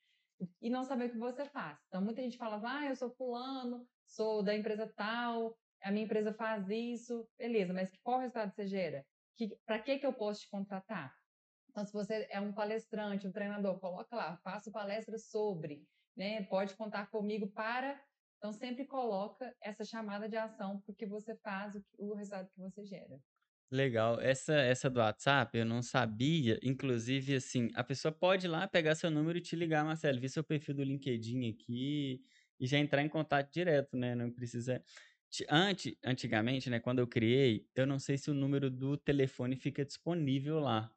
[0.60, 1.78] E não saber o que você faz.
[1.88, 6.32] Então muita gente fala, ah, eu sou fulano, sou da empresa tal, a minha empresa
[6.32, 9.06] faz isso, beleza, mas qual resultado você gera?
[9.64, 11.12] Para que, que eu posso te contratar?
[11.70, 16.44] Então, se você é um palestrante, um treinador, coloca lá, faço palestra sobre, né?
[16.44, 18.02] Pode contar comigo para.
[18.38, 22.84] Então, sempre coloca essa chamada de ação porque você faz o, o resultado que você
[22.84, 23.20] gera.
[23.70, 24.18] Legal.
[24.20, 26.58] Essa, essa do WhatsApp eu não sabia.
[26.62, 30.28] Inclusive, assim, a pessoa pode ir lá pegar seu número e te ligar, Marcelo, ver
[30.30, 32.22] seu perfil do LinkedIn aqui
[32.58, 34.14] e já entrar em contato direto, né?
[34.14, 34.82] Não precisa.
[35.50, 39.84] Antes, antigamente, né, quando eu criei, eu não sei se o número do telefone fica
[39.84, 40.90] disponível lá.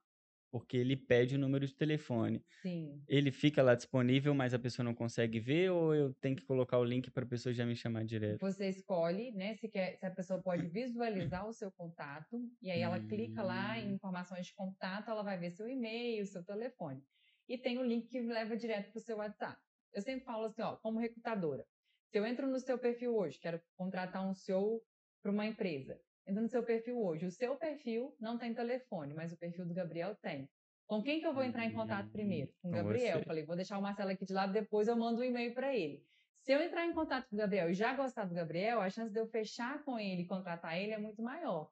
[0.52, 2.44] Porque ele pede o número de telefone.
[2.64, 3.08] Sim.
[3.08, 6.80] Ele fica lá disponível, mas a pessoa não consegue ver, ou eu tenho que colocar
[6.80, 8.40] o link para a pessoa já me chamar direto?
[8.40, 12.80] Você escolhe, né, se, quer, se a pessoa pode visualizar o seu contato, e aí
[12.82, 13.96] ela clica lá em Hum.
[13.96, 17.04] informações de contato, ela vai ver seu e-mail, seu telefone.
[17.48, 19.60] E tem o link que leva direto para o seu WhatsApp.
[19.94, 21.68] Eu sempre falo assim, ó, como recrutadora,
[22.08, 24.82] se eu entro no seu perfil hoje, quero contratar um CEO
[25.22, 29.32] para uma empresa, entro no seu perfil hoje, o seu perfil não tem telefone, mas
[29.32, 30.50] o perfil do Gabriel tem.
[30.88, 32.52] Com quem que eu vou entrar em contato Hum, primeiro?
[32.62, 33.20] Com o Gabriel.
[33.20, 33.26] você.
[33.26, 36.06] Falei, vou deixar o Marcelo aqui de lado, depois eu mando um e-mail para ele.
[36.42, 39.14] Se eu entrar em contato com o Gabriel e já gostar do Gabriel, a chance
[39.14, 41.70] de eu fechar com ele e contratar ele é muito maior.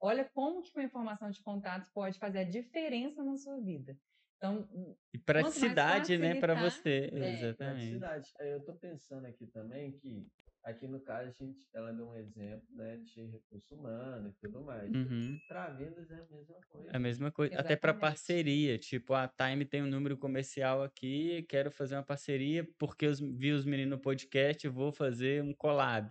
[0.00, 3.96] Olha como que uma informação de contato pode fazer a diferença na sua vida.
[4.36, 4.68] Então,
[5.12, 7.10] E praticidade, né, para facilitar, você.
[7.12, 7.98] é, Exatamente.
[7.98, 8.32] Praticidade.
[8.38, 10.26] Aí eu tô pensando aqui também que,
[10.68, 14.60] aqui no caso, a gente, ela deu um exemplo, né, de recurso humano e tudo
[14.62, 14.94] mais.
[14.94, 15.38] Uhum.
[15.48, 16.90] Para vendas é a mesma coisa.
[16.90, 17.54] É a mesma coisa.
[17.54, 18.00] Até para Exatamente.
[18.00, 18.78] parceria.
[18.78, 23.52] Tipo, a Time tem um número comercial aqui, quero fazer uma parceria porque os, vi
[23.52, 26.10] os meninos no podcast, vou fazer um collab.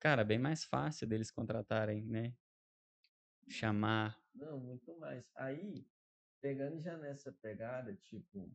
[0.00, 2.34] Cara, bem mais fácil deles contratarem, né?
[3.48, 4.20] Chamar.
[4.34, 5.30] Não, muito mais.
[5.36, 5.86] Aí,
[6.40, 8.50] pegando já nessa pegada, tipo,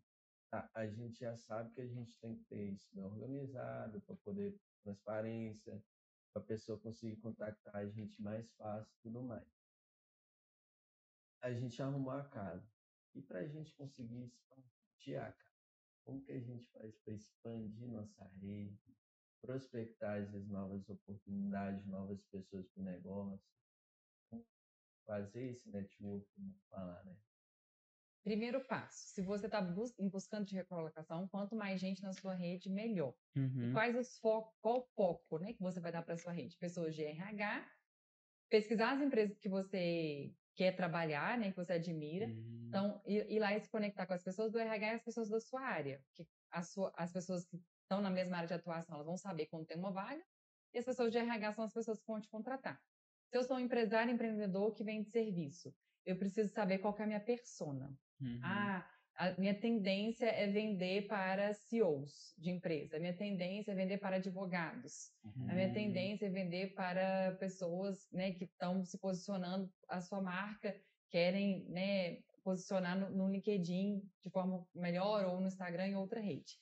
[0.51, 4.15] a, a gente já sabe que a gente tem que ter isso bem organizado para
[4.17, 4.57] poder
[4.87, 5.83] transparência,
[6.31, 9.47] para a pessoa conseguir contactar a gente mais fácil tudo mais.
[11.41, 12.69] A gente arrumou a casa.
[13.13, 15.47] E para a gente conseguir expandir a casa,
[16.05, 18.95] como que a gente faz para expandir nossa rede,
[19.41, 23.57] prospectar essas novas oportunidades, novas pessoas para o negócio?
[25.07, 27.15] fazer esse network, vamos falar, né?
[28.23, 33.13] Primeiro passo, se você está buscando de recolocação, quanto mais gente na sua rede, melhor.
[33.61, 33.69] E Uhum.
[33.69, 36.57] quais os focos, qual o foco né, que você vai dar para sua rede?
[36.59, 37.67] Pessoas de RH,
[38.49, 42.25] pesquisar as empresas que você quer trabalhar, né, que você admira.
[42.25, 42.67] Hum.
[42.67, 45.29] Então, ir, ir lá e se conectar com as pessoas do RH e as pessoas
[45.29, 46.03] da sua área.
[46.07, 49.47] Porque as, sua, as pessoas que estão na mesma área de atuação, elas vão saber
[49.47, 50.23] quando tem uma vaga,
[50.73, 52.79] e as pessoas de RH são as pessoas que vão te contratar.
[53.31, 55.73] Se eu sou um empresário, empreendedor que vende serviço,
[56.05, 57.97] eu preciso saber qual é a minha persona.
[58.21, 58.39] Uhum.
[58.43, 62.97] Ah, a minha tendência é vender para CEOs de empresa.
[62.97, 65.11] A minha tendência é vender para advogados.
[65.47, 65.73] A minha Hum.
[65.73, 72.21] tendência é vender para pessoas né, que estão se posicionando a sua marca, querem né,
[72.43, 76.53] posicionar no, no LinkedIn de forma melhor ou no Instagram em outra rede.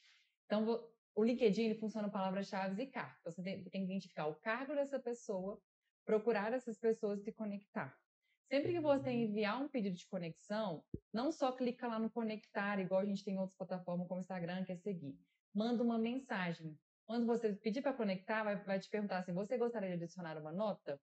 [0.46, 3.18] Então, o LinkedIn ele funciona palavras-chave e cargo.
[3.26, 5.62] Você tem, tem que identificar o cargo dessa pessoa,
[6.06, 7.98] procurar essas pessoas e se conectar.
[8.52, 13.02] Sempre que você enviar um pedido de conexão, não só clica lá no conectar, igual
[13.02, 15.18] a gente tem em outras plataformas como o Instagram, que é seguir.
[15.54, 16.78] Manda uma mensagem.
[17.06, 20.52] Quando você pedir para conectar, vai, vai te perguntar assim: você gostaria de adicionar uma
[20.52, 21.02] nota?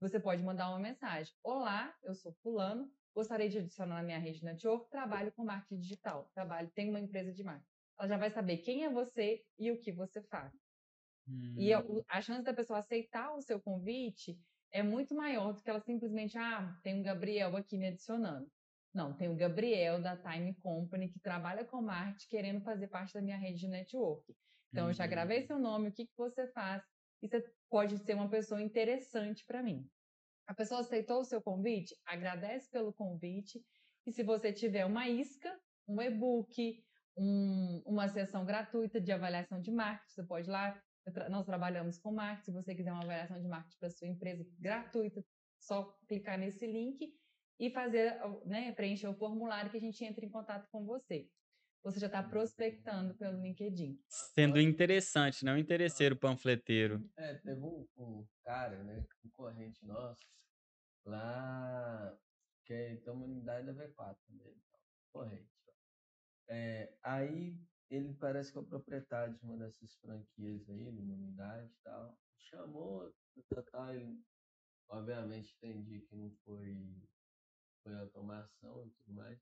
[0.00, 1.32] Você pode mandar uma mensagem.
[1.42, 6.30] Olá, eu sou fulano, gostaria de adicionar na minha rede network, trabalho com marketing digital,
[6.34, 7.68] trabalho, tenho uma empresa de marketing.
[7.98, 10.52] Ela já vai saber quem é você e o que você faz.
[11.56, 11.98] E a, Hum.
[11.98, 14.40] o- a chance da pessoa aceitar o seu convite
[14.72, 18.50] é muito maior do que ela simplesmente, ah, tem um Gabriel aqui me adicionando.
[18.92, 23.22] Não, tem o Gabriel da Time Company que trabalha com marketing querendo fazer parte da
[23.22, 24.34] minha rede de network.
[24.70, 25.10] Então, eu já Uhum.
[25.10, 26.82] gravei seu nome, o que, que você faz,
[27.22, 29.88] e você pode ser uma pessoa interessante para mim.
[30.46, 33.60] A pessoa aceitou o seu convite, agradece pelo convite,
[34.06, 36.82] e se você tiver uma isca, um e-book,
[37.16, 40.82] um- uma sessão gratuita de avaliação de marketing, você pode ir lá.
[41.10, 42.44] Tra- Nós trabalhamos com marketing.
[42.44, 45.24] Se você quiser uma avaliação de marketing para sua empresa gratuita,
[45.60, 47.14] só clicar nesse link
[47.58, 51.28] e fazer, né, preencher o formulário que a gente entra em contato com você.
[51.82, 54.00] Você já está prospectando pelo LinkedIn.
[54.08, 57.08] Sendo interessante, não interesseiro panfleteiro.
[57.16, 60.28] É, teve um, um cara, né, concorrente nosso,
[61.04, 62.16] lá,
[62.64, 64.54] que é tem uma unidade da V4 também,
[65.12, 65.48] corrente.
[66.48, 67.56] É, aí
[67.90, 71.78] ele parece que é o proprietário de uma dessas franquias aí, de uma unidade e
[71.82, 72.18] tal.
[72.36, 73.14] Chamou,
[73.48, 74.24] tal, tal, ele,
[74.88, 77.02] obviamente entendi que não foi,
[77.82, 79.40] foi automação e tudo mais.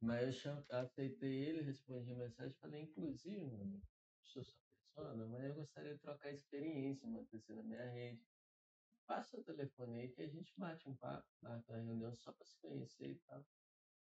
[0.00, 3.86] Mas eu cham- aceitei ele, respondi a mensagem falei, inclusive, amigo,
[4.22, 4.60] sou sua
[4.94, 8.28] persona, mas eu gostaria de trocar experiência, manter você na minha rede.
[9.06, 12.46] Passa o telefone aí que a gente bate um papo, marca uma reunião só para
[12.46, 13.46] se conhecer e tal.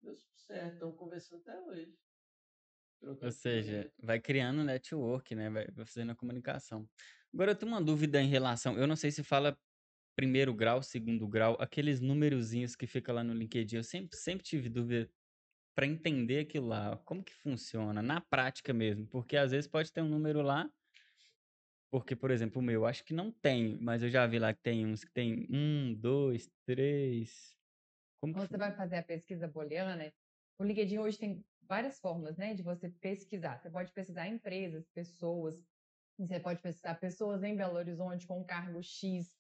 [0.02, 2.00] Deu super certo, estamos conversando até hoje.
[3.06, 5.50] Ou seja, vai criando network, né?
[5.50, 6.90] Vai fazendo a comunicação.
[7.34, 8.78] Agora, eu tenho uma dúvida em relação.
[8.78, 9.58] Eu não sei se fala
[10.16, 13.78] primeiro grau, segundo grau, aqueles numerozinhos que fica lá no LinkedIn.
[13.78, 15.10] Eu sempre, sempre tive dúvida
[15.76, 16.98] para entender aquilo lá.
[17.06, 18.02] Como que funciona?
[18.02, 19.06] Na prática mesmo.
[19.08, 20.70] Porque às vezes pode ter um número lá.
[21.92, 24.62] Porque, por exemplo, o meu, acho que não tem, mas eu já vi lá que
[24.62, 27.56] tem uns que tem um, dois, três.
[28.20, 30.12] Como você vai fazer a pesquisa booleana,
[30.58, 33.58] o LinkedIn hoje tem várias formas, né, de você pesquisar.
[33.60, 35.64] Você pode pesquisar empresas, pessoas,
[36.18, 39.36] você pode pesquisar pessoas em Belo Horizonte com cargo X,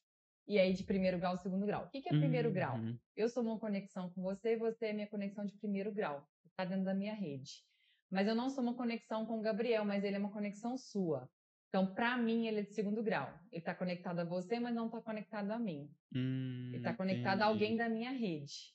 [0.47, 1.85] e aí de primeiro grau, segundo grau.
[1.85, 2.77] O que, que é primeiro grau?
[2.77, 2.97] Uhum.
[3.15, 6.85] Eu sou uma conexão com você, você é minha conexão de primeiro grau, está dentro
[6.85, 7.63] da minha rede.
[8.11, 11.29] Mas eu não sou uma conexão com o Gabriel, mas ele é uma conexão sua.
[11.69, 13.27] Então, para mim, ele é de segundo grau.
[13.51, 15.91] Ele está conectado a você, mas não está conectado a mim.
[16.13, 17.63] Hum, Ele está conectado a entendi.
[17.65, 18.73] alguém da minha rede.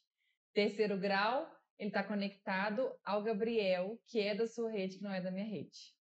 [0.52, 5.20] Terceiro grau, ele está conectado ao Gabriel, que é da sua rede, que não é
[5.20, 5.94] da minha rede.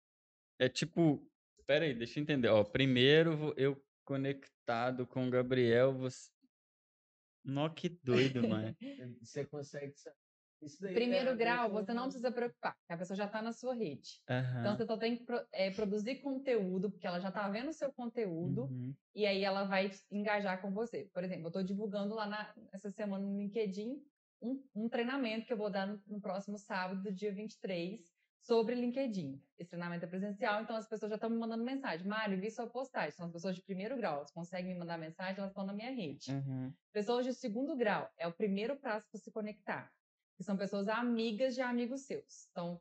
[0.59, 2.47] É tipo, espera aí, deixa eu entender.
[2.47, 6.31] Ó, primeiro eu conectado com o Gabriel, você.
[7.45, 8.75] Nó, que doido, mano.
[9.21, 9.93] Você consegue.
[10.61, 13.41] Isso daí Primeiro ver grau, com- você não precisa preocupar, porque a pessoa já está
[13.43, 14.19] na sua rede.
[14.23, 14.35] Então,
[14.71, 14.75] Aham.
[14.75, 18.63] você só tem que é, produzir conteúdo, porque ela já está vendo o seu conteúdo,
[18.63, 18.93] Uhum.
[19.13, 21.07] e aí ela vai engajar com você.
[21.13, 24.03] Por exemplo, eu estou divulgando lá na, essa semana no LinkedIn
[24.41, 28.01] um, um treinamento que eu vou dar no, no próximo sábado, do dia 23,
[28.47, 29.41] sobre LinkedIn.
[29.57, 32.07] Esse treinamento é presencial, então as pessoas já estão me mandando mensagem.
[32.07, 33.11] Mário, vi sua postagem.
[33.11, 35.91] São as pessoas de primeiro grau, elas conseguem me mandar mensagem, elas estão na minha
[35.91, 36.31] rede.
[36.31, 36.73] Uhum.
[36.93, 39.91] Pessoas de segundo grau é o primeiro prazo para se conectar.
[40.37, 42.47] Que são pessoas amigas de amigos seus.
[42.51, 42.79] Então,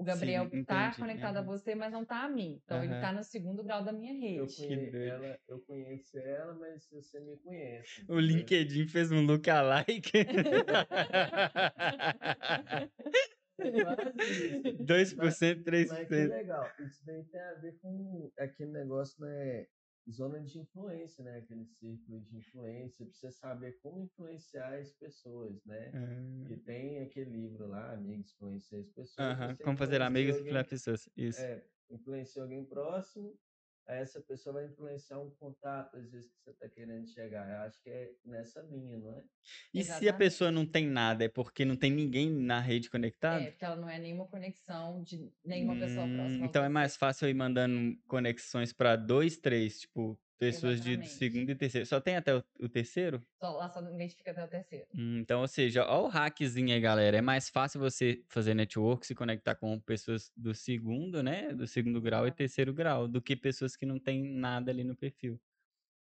[0.00, 0.98] o Gabriel está entendi.
[0.98, 2.58] conectado a você, mas não está a mim.
[2.64, 2.96] Então, ele Aham.
[2.96, 4.56] está no segundo grau da minha Eu, rede.
[4.56, 4.96] conhe- doido.
[5.24, 8.04] ela, eu conheço ela, mas você me conhece.
[8.08, 8.18] O?
[8.18, 10.10] LinkedIn fez um lookalike.
[13.56, 14.84] Quase isso.
[14.84, 16.28] 2%, Mas que 3%.
[16.30, 16.70] legal.
[16.80, 19.66] Isso daí tem a ver com aquele negócio, né?
[20.10, 21.38] Zona de influência, né?
[21.38, 23.04] Aquele círculo de influência.
[23.06, 25.90] Pra você saber como influenciar as pessoas, né?
[25.94, 29.38] Ah, E tem aquele livro lá, Amigos Influenciar as Pessoas.
[29.56, 31.08] Você Como fazer amigos e alguém- influenciar pessoas.
[31.16, 31.40] Isso.
[31.40, 33.38] É, influencia alguém próximo,
[33.96, 37.48] essa pessoa vai influenciar um contato, às vezes, que você está querendo chegar.
[37.50, 39.24] Eu acho que é nessa linha, não é?
[39.74, 40.52] E se a pessoa Exatamente.
[40.52, 43.44] não tem nada, é porque não tem ninguém na rede conectado?
[43.44, 46.46] É, porque ela não é nenhuma conexão de nenhuma pessoa Hum, próxima.
[46.46, 51.06] a Então é mais fácil eu ir mandando conexões para dois, três, tipo, pessoas de
[51.06, 51.86] segundo e terceiro.
[51.86, 53.22] Só tem até o, o terceiro?
[53.40, 54.86] Só, lá só identifica até o terceiro.
[54.94, 57.18] Hum, Então, ou seja, ó o hackzinho aí, galera.
[57.18, 61.52] É mais fácil você fazer network, se conectar com pessoas do segundo, né?
[61.54, 64.96] Do segundo grau e terceiro grau, do que pessoas que não tem nada ali no
[64.96, 65.40] perfil.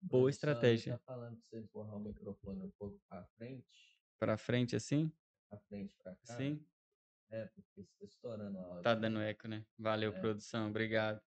[0.02, 0.94] Boa estratégia.
[0.94, 5.12] Tá falando para você empurrar o microfone um pouco para frente, Pra frente assim?
[5.50, 6.38] para frente para cá.
[6.38, 6.66] Sim.
[7.30, 8.82] É, porque está estourando a áudio.
[8.84, 9.66] Tá dando eco, né?
[9.78, 10.20] Valeu, É.
[10.20, 10.70] produção.
[10.70, 11.22] Obrigado.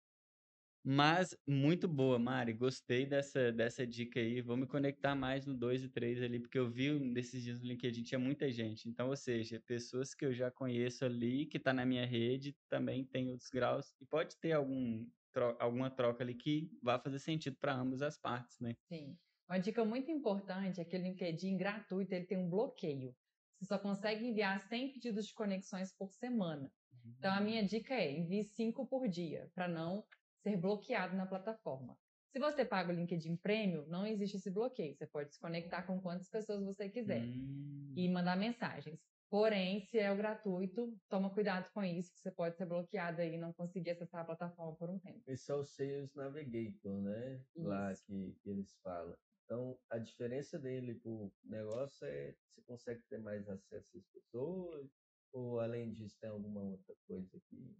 [0.87, 2.53] Mas muito boa, Mari.
[2.53, 4.43] Gostei dessa, dessa dica aí.
[4.43, 7.67] Vou me conectar mais no 2 e 3 ali, porque eu vi nesses dias no
[7.69, 8.87] LinkedIn tinha muita gente.
[8.89, 13.05] Então, ou seja, pessoas que eu já conheço ali, que tá na minha rede, também
[13.07, 13.95] tem outros graus.
[14.01, 18.19] E pode ter algum, tro- alguma troca ali que vá fazer sentido para ambas as
[18.19, 18.75] partes, né?
[18.91, 19.19] Sim.
[19.49, 23.17] Uma dica muito importante é que o LinkedIn gratuito ele tem um bloqueio.
[23.59, 26.73] Você só consegue enviar 100 pedidos de conexões por semana.
[27.19, 30.07] Então, a minha dica é envie 5 por dia, para não
[30.45, 31.97] ser bloqueado na plataforma.
[32.31, 34.95] Se você paga o LinkedIn Premium, não existe esse bloqueio.
[34.95, 37.95] Você pode se conectar com quantas pessoas você quiser Hum.
[37.97, 39.01] e mandar mensagens.
[39.31, 43.35] Porém, se é o gratuito, toma cuidado com isso, que você pode ser bloqueado aí
[43.35, 45.23] e não conseguir acessar a plataforma por um tempo.
[45.27, 47.43] Esse é o Sales Navigator, né?
[47.57, 48.05] Lá Isso.
[48.07, 49.17] que, que eles falam.
[49.45, 54.91] Então, a diferença dele pro negócio é você consegue ter mais acesso às pessoas,
[55.33, 57.77] ou além disso tem alguma outra coisa que.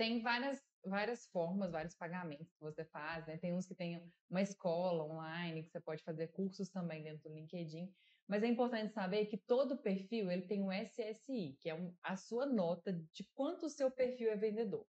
[0.00, 3.36] Tem várias, várias formas, vários pagamentos que você faz, né?
[3.36, 7.34] Tem uns que tem uma escola online, que você pode fazer cursos também dentro do
[7.34, 7.92] LinkedIn.
[8.26, 12.16] Mas é importante saber que todo perfil ele tem um SSI, que é um- a
[12.16, 14.86] sua nota de quanto o seu perfil é vendedor.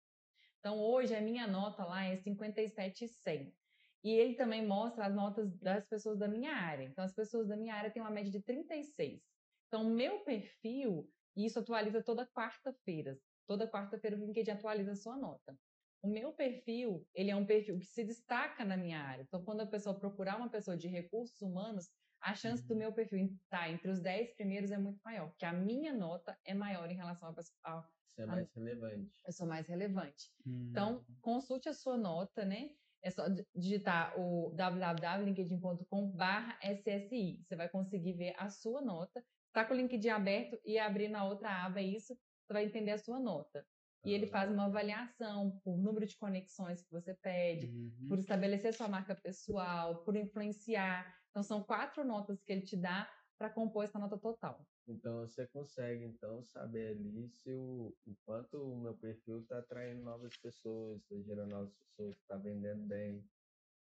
[0.59, 3.53] Então, hoje, a minha nota lá é 57,100.
[4.01, 6.85] E ele também mostra as notas das pessoas da minha área.
[6.85, 9.21] Então, as pessoas da minha área têm uma média de 36.
[9.67, 13.19] Então, meu perfil, e isso atualiza toda quarta-feira.
[13.47, 15.57] Toda quarta-feira o LinkedIn atualiza a sua nota.
[16.03, 19.21] O meu perfil, ele é um perfil que se destaca na minha área.
[19.23, 22.79] Então, quando a pessoa procurar uma pessoa de recursos humanos, a chance do Uhum.
[22.79, 26.53] meu perfil estar entre os 10 primeiros é muito maior, porque a minha nota é
[26.53, 29.23] maior em relação à pessoa- à Isso é mais relevante.
[29.25, 30.31] pessoa mais relevante.
[30.45, 30.67] Hum.
[30.69, 32.71] Então, consulte a sua nota, né?
[33.03, 36.13] É só di- digitar o www.linkedin.com
[36.61, 37.43] SSI.
[37.43, 39.23] Você vai conseguir ver a sua nota.
[39.51, 42.15] Tá com o LinkedIn aberto e abrir na outra aba isso,
[42.51, 43.65] você vai entender a sua nota.
[44.03, 48.07] E ele faz uma avaliação por número de conexões que você pede, Uhum.
[48.09, 51.15] por estabelecer sua marca pessoal, por influenciar.
[51.29, 54.67] Então, são quatro notas que ele te dá para compor essa nota total.
[54.87, 60.03] Então você consegue então saber ali se o, o quanto o meu perfil está atraindo
[60.03, 63.23] novas pessoas, está gerando novas pessoas, está vendendo bem.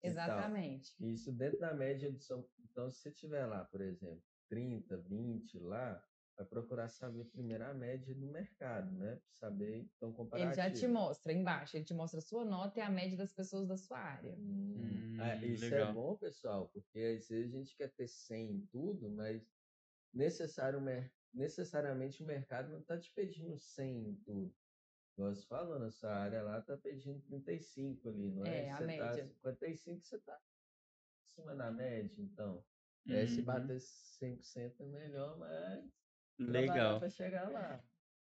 [0.04, 0.94] Exatamente.
[1.00, 2.48] Isso dentro da média do seu.
[2.70, 6.04] Então, se você tiver lá, por exemplo, 30, 20 lá,
[6.38, 9.22] vai procurar saber primeiro a média do mercado, né?
[9.32, 12.90] Saber, então, Ele já te mostra embaixo, ele te mostra a sua nota e a
[12.90, 14.36] média das pessoas da sua área.
[14.76, 15.94] Hum, Hum, é, isso é legal.
[15.94, 19.58] bom, pessoal, porque às vezes a gente quer ter 100 em tudo, mas
[20.14, 20.80] necessário,
[21.34, 24.56] necessariamente o mercado não está te pedindo 100 em tudo.
[25.18, 28.66] Você falou, na sua área lá tá pedindo 35 ali, não é?
[28.66, 29.26] É, a você tá média.
[29.34, 30.40] 55, você tá
[31.38, 32.66] acima da média, então.
[33.08, 33.46] É, se Uhum.
[33.46, 36.07] bater 100% é melhor, mas
[36.40, 37.00] Legal.
[37.00, 37.84] para chegar lá.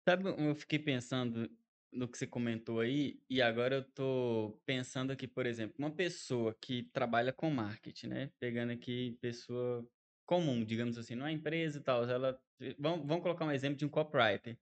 [0.09, 1.51] Sabe, eu fiquei pensando
[1.93, 6.55] no que você comentou aí, e agora eu tô pensando aqui, por exemplo, uma pessoa
[6.61, 8.31] que trabalha com marketing, né?
[8.39, 9.89] Pegando aqui pessoa
[10.27, 12.39] comum, digamos assim, não é empresa e tal, ela
[12.79, 14.59] vamos, vamos colocar um exemplo de um copywriter.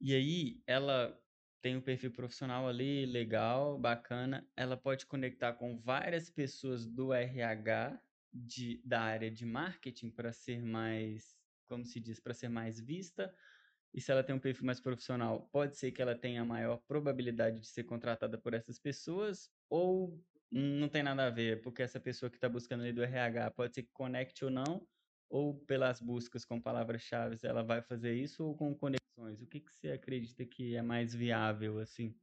[0.00, 1.18] E aí ela
[1.62, 7.98] tem um perfil profissional ali, legal, bacana, ela pode conectar com várias pessoas do RH
[8.30, 11.38] de, da área de marketing para ser mais,
[11.74, 13.34] como se diz, para ser mais vista.
[13.92, 16.78] E se ela tem um perfil mais profissional, pode ser que ela tenha a maior
[16.88, 22.00] probabilidade de ser contratada por essas pessoas, ou não tem nada a ver, porque essa
[22.00, 24.86] pessoa que está buscando ali do RH pode ser que conecte ou não,
[25.28, 29.42] ou pelas buscas com palavras-chave ela vai fazer isso, ou com conexões.
[29.42, 32.14] O que, que você acredita que é mais viável, assim?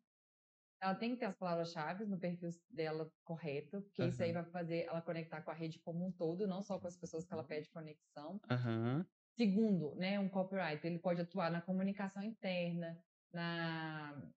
[0.79, 4.83] Ela tem que ter as palavras-chave no perfil dela correto, porque isso aí vai fazer
[4.85, 7.43] ela conectar com a rede como um todo, não só com as pessoas que ela
[7.43, 8.39] pede conexão.
[8.49, 9.07] Aham.
[9.37, 13.01] Segundo, né, um copywriter, ele pode atuar na comunicação interna,
[13.33, 14.31] na,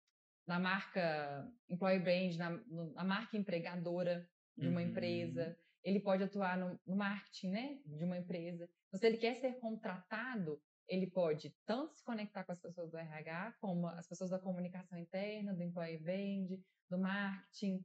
[0.47, 2.51] na marca employee brand, na,
[2.95, 4.88] na marca empregadora de uma Uhum.
[4.88, 5.59] empresa.
[5.82, 8.68] Ele pode atuar no, no marketing, né, de uma empresa.
[8.88, 12.97] Então, se ele quer ser contratado, ele pode tanto se conectar com as pessoas do
[12.97, 16.51] RH, como as pessoas da comunicação interna, do employee brand,
[16.88, 17.84] do marketing.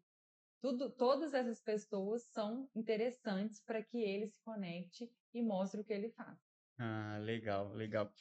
[0.61, 5.93] Tudo, todas essas pessoas são interessantes para que ele se conecte e mostre o que
[5.93, 6.48] ele faz.
[6.81, 8.13] Ah, legal, legal.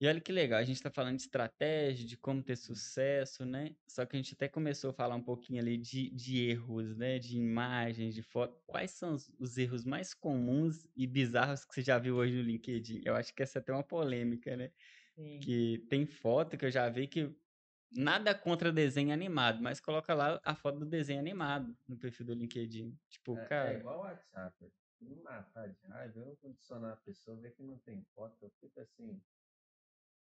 [0.00, 3.76] E olha que legal, a gente está falando de estratégia, de como ter sucesso, né?
[3.86, 7.18] Só que a gente até começou a falar um pouquinho ali de, de erros, né?
[7.18, 8.60] De imagens, de foto.
[8.66, 12.42] Quais são os, os erros mais comuns e bizarros que você já viu hoje no
[12.42, 13.02] LinkedIn?
[13.04, 14.72] Eu acho que essa é até uma polêmica, né?
[15.16, 15.40] Sim.
[15.42, 17.34] Que tem foto que eu já vi que
[17.92, 22.34] nada contra desenho animado, mas coloca lá a foto do desenho animado no perfil do
[22.34, 22.98] LinkedIn.
[23.08, 23.74] Tipo, É, cara.
[23.74, 24.72] é igual o WhatsApp.
[25.00, 28.80] Me matar de raiva, eu condicionar a pessoa, ver que não tem foto, eu fico
[28.80, 29.20] assim.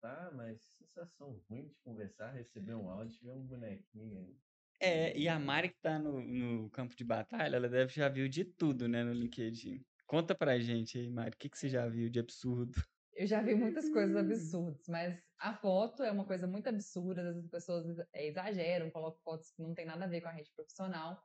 [0.01, 4.35] Tá, mas sensação ruim de conversar, receber um áudio, ver um bonequinho aí.
[4.79, 8.27] É, e a Mari que tá no, no campo de batalha, ela deve já viu
[8.27, 9.83] de tudo, né, no LinkedIn.
[10.05, 12.73] Conta pra gente aí, Mari, o que, que você já viu de absurdo?
[13.13, 17.27] Eu já vi muitas coisas absurdas, mas a foto é uma coisa muito absurda, às
[17.27, 20.31] vezes as pessoas eh, exageram, colocam fotos que não tem nada a ver com a
[20.31, 21.23] rede profissional.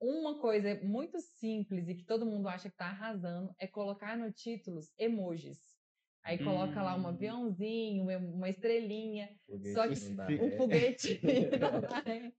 [0.00, 4.32] Uma coisa muito simples e que todo mundo acha que está arrasando é colocar no
[4.32, 5.74] títulos emojis.
[6.22, 7.08] Aí coloca lá um Hum.
[7.08, 10.56] aviãozinho, uma- estrelinha, Foguete Só que dá um ré.
[10.56, 11.20] foguetinho.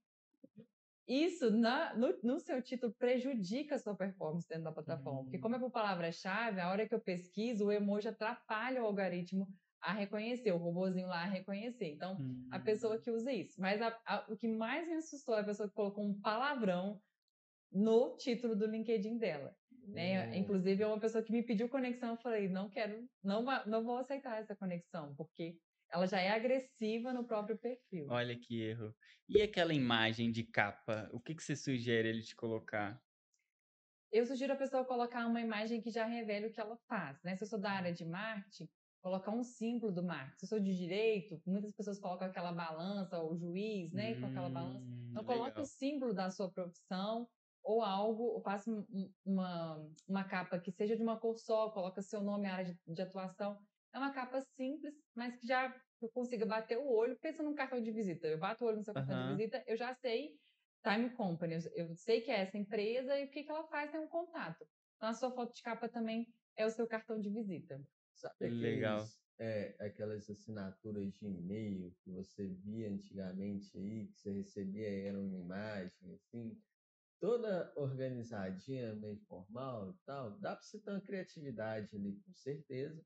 [1.08, 5.22] Isso, na- no, no seu título, prejudica a sua performance dentro da plataforma.
[5.22, 5.40] Porque, Hum.
[5.40, 9.46] como é por palavra-chave, a hora que eu pesquiso, o emoji atrapalha o algoritmo
[9.80, 11.92] a reconhecer, o robozinho lá a reconhecer.
[11.94, 12.16] Então,
[12.50, 12.64] a Hum.
[12.64, 13.60] pessoa que usa isso.
[13.60, 17.00] Mas a- a- o que mais me assustou é a pessoa que colocou um palavrão
[17.76, 19.54] no título do LinkedIn dela.
[19.86, 20.28] Né?
[20.28, 23.84] Hum, Inclusive, é uma pessoa que me pediu conexão, eu falei, não quero, não, não
[23.84, 25.58] vou aceitar essa conexão, porque
[25.92, 28.06] ela já é agressiva no próprio perfil.
[28.08, 28.94] Olha que erro.
[29.28, 33.00] E aquela imagem de capa, o que, que você sugere ele te colocar?
[34.10, 37.36] Eu sugiro a pessoa colocar uma imagem que já revele o que ela faz, né?
[37.36, 38.68] Se eu sou da área de marketing,
[39.02, 40.38] colocar um símbolo do marketing.
[40.38, 44.14] Se eu sou de direito, muitas pessoas colocam aquela balança, ou o juiz, né?
[44.18, 44.78] Com aquela balança.
[44.78, 45.62] Hum, Então, coloque legal.
[45.62, 47.28] o símbolo da sua profissão
[47.66, 51.70] ou algo, ou faça um- um- uma, uma capa que seja de uma cor só,
[51.70, 53.58] coloca seu nome, área de, de atuação.
[53.92, 57.18] É uma capa simples, mas que já eu consiga bater o olho.
[57.20, 58.28] Pensa num cartão de visita.
[58.28, 59.32] Eu bato o olho no seu cartão Aham.
[59.32, 60.38] de visita, eu já sei
[60.82, 63.90] Time Company, eu, eu sei que é essa empresa e o que, que ela faz,
[63.90, 64.64] tem um contato.
[64.96, 67.82] Então, a sua foto de capa também é o seu cartão de visita.
[68.14, 69.06] Sabe aqueles, Legal.
[69.38, 75.20] é, aquelas assinaturas de e-mail que você via antigamente aí, que você recebia e era
[75.20, 76.62] uma imagem, assim,
[77.20, 83.04] toda organizadinha, meio formal e tal, dá para você ter uma criatividade ali, com certeza,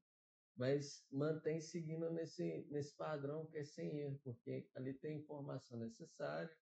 [0.56, 5.78] mas mantém seguindo nesse, nesse padrão que é sem erro, porque ali tem a informação
[5.78, 6.54] necessária,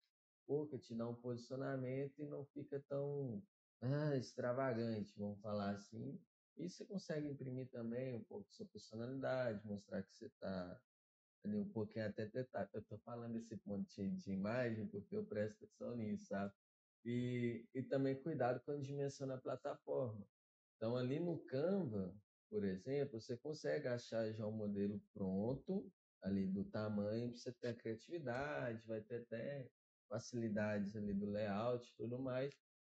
[0.46, 3.42] pouca, te dá um posicionamento e não fica tão
[3.80, 6.20] ah, extravagante, vamos falar assim.
[6.56, 10.80] E você consegue imprimir também um pouco de sua personalidade, mostrar que você está
[11.44, 12.68] ali um pouquinho até detalhe.
[12.72, 16.52] Eu estou falando esse monte de imagem porque eu presto atenção nisso, sabe?
[17.04, 20.28] E, e também cuidado quando dimensiona a plataforma.
[20.76, 22.16] Então, ali no Canva,
[22.50, 25.92] por exemplo, você consegue achar já um modelo pronto,
[26.22, 29.70] ali do tamanho, você ter a criatividade, vai ter até
[30.08, 32.54] facilidades ali do layout e tudo mais,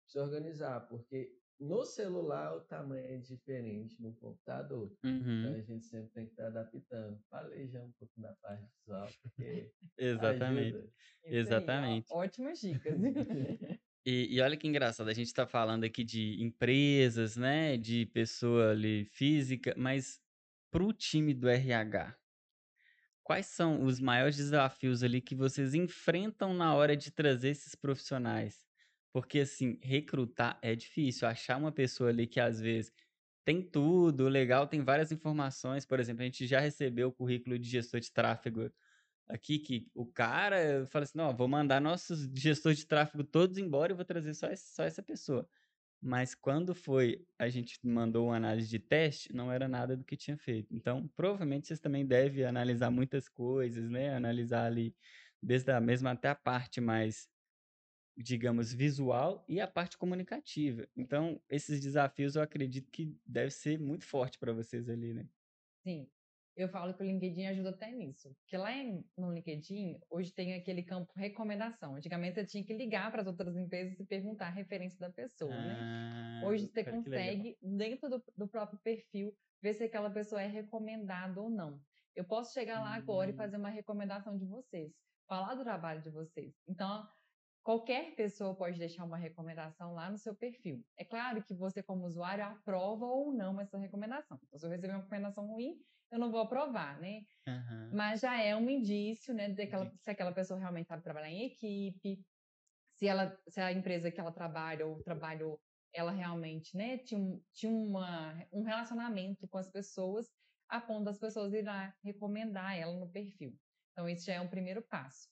[0.07, 4.97] você organizar, porque no celular o tamanho é diferente no computador.
[5.37, 5.55] Então Uhum.
[5.55, 7.21] a gente sempre tem que estar adaptando.
[7.29, 10.79] Falei já um pouco da parte visual, porque Exatamente.
[11.25, 12.15] Isso aí, ó, Exatamente.
[12.21, 12.97] ótimas dicas.
[14.05, 17.77] E, e olha que engraçado, a gente está falando aqui de empresas, né?
[17.77, 20.19] De pessoa ali física, mas
[20.71, 22.17] para o time do RH,
[23.23, 28.65] quais são os maiores desafios ali que vocês enfrentam na hora de trazer esses profissionais?
[29.13, 31.27] Porque, assim, recrutar é difícil.
[31.27, 32.91] Achar uma pessoa ali que às vezes
[33.45, 35.85] tem tudo, legal, tem várias informações.
[35.85, 38.71] Por exemplo, a gente já recebeu o currículo de gestor de tráfego
[39.33, 43.91] aqui, que o cara fala assim: não, vou mandar nossos gestores de tráfego todos embora
[43.93, 45.47] e vou trazer só, esse- só essa pessoa.
[46.01, 50.17] Mas quando foi, a gente mandou uma análise de teste, não era nada do que
[50.17, 50.73] tinha feito.
[50.75, 54.15] Então, provavelmente vocês também devem analisar muitas coisas, né?
[54.15, 54.95] Analisar ali,
[55.41, 57.29] desde a mesma até a parte mais,
[58.17, 60.87] digamos, visual e a parte comunicativa.
[60.95, 65.29] Então, esses desafios eu acredito que deve ser muito forte para vocês ali, né?
[65.83, 66.09] Sim,
[66.55, 68.35] eu falo que o LinkedIn ajuda até nisso.
[68.41, 68.69] Porque lá
[69.17, 71.95] no LinkedIn, hoje tem aquele campo recomendação.
[71.95, 75.63] Antigamente você tinha que ligar para as outras empresas e perguntar a referência da pessoa,
[75.63, 75.77] né?
[75.83, 81.41] Ah, Hoje você consegue, dentro do, do próprio perfil, ver se aquela pessoa é recomendada
[81.41, 81.81] ou não.
[82.15, 83.37] Eu posso chegar lá agora e Hum.
[83.37, 84.93] fazer uma recomendação de vocês,
[85.27, 86.55] falar do trabalho de vocês.
[86.67, 87.07] Então,
[87.63, 90.85] qualquer pessoa pode deixar uma recomendação lá no seu perfil.
[90.97, 94.39] É claro que você, como usuário, aprova ou não essa recomendação.
[94.43, 95.79] Então, se eu receber uma recomendação ruim,
[96.11, 97.21] eu não vou aprovar, né?
[97.47, 97.89] Aham.
[97.93, 101.03] Mas já é um indício, né, de que ela- De- se aquela pessoa realmente sabe
[101.03, 102.25] trabalhar em equipe,
[102.97, 105.59] se ela, se a empresa que ela trabalha ou trabalhou,
[105.93, 110.27] ela realmente, né, tinha, um, tinha uma, um relacionamento com as pessoas,
[110.69, 113.57] a ponto das pessoas irem recomendar ela no perfil.
[113.91, 115.27] Então, esse já é um primeiro passo.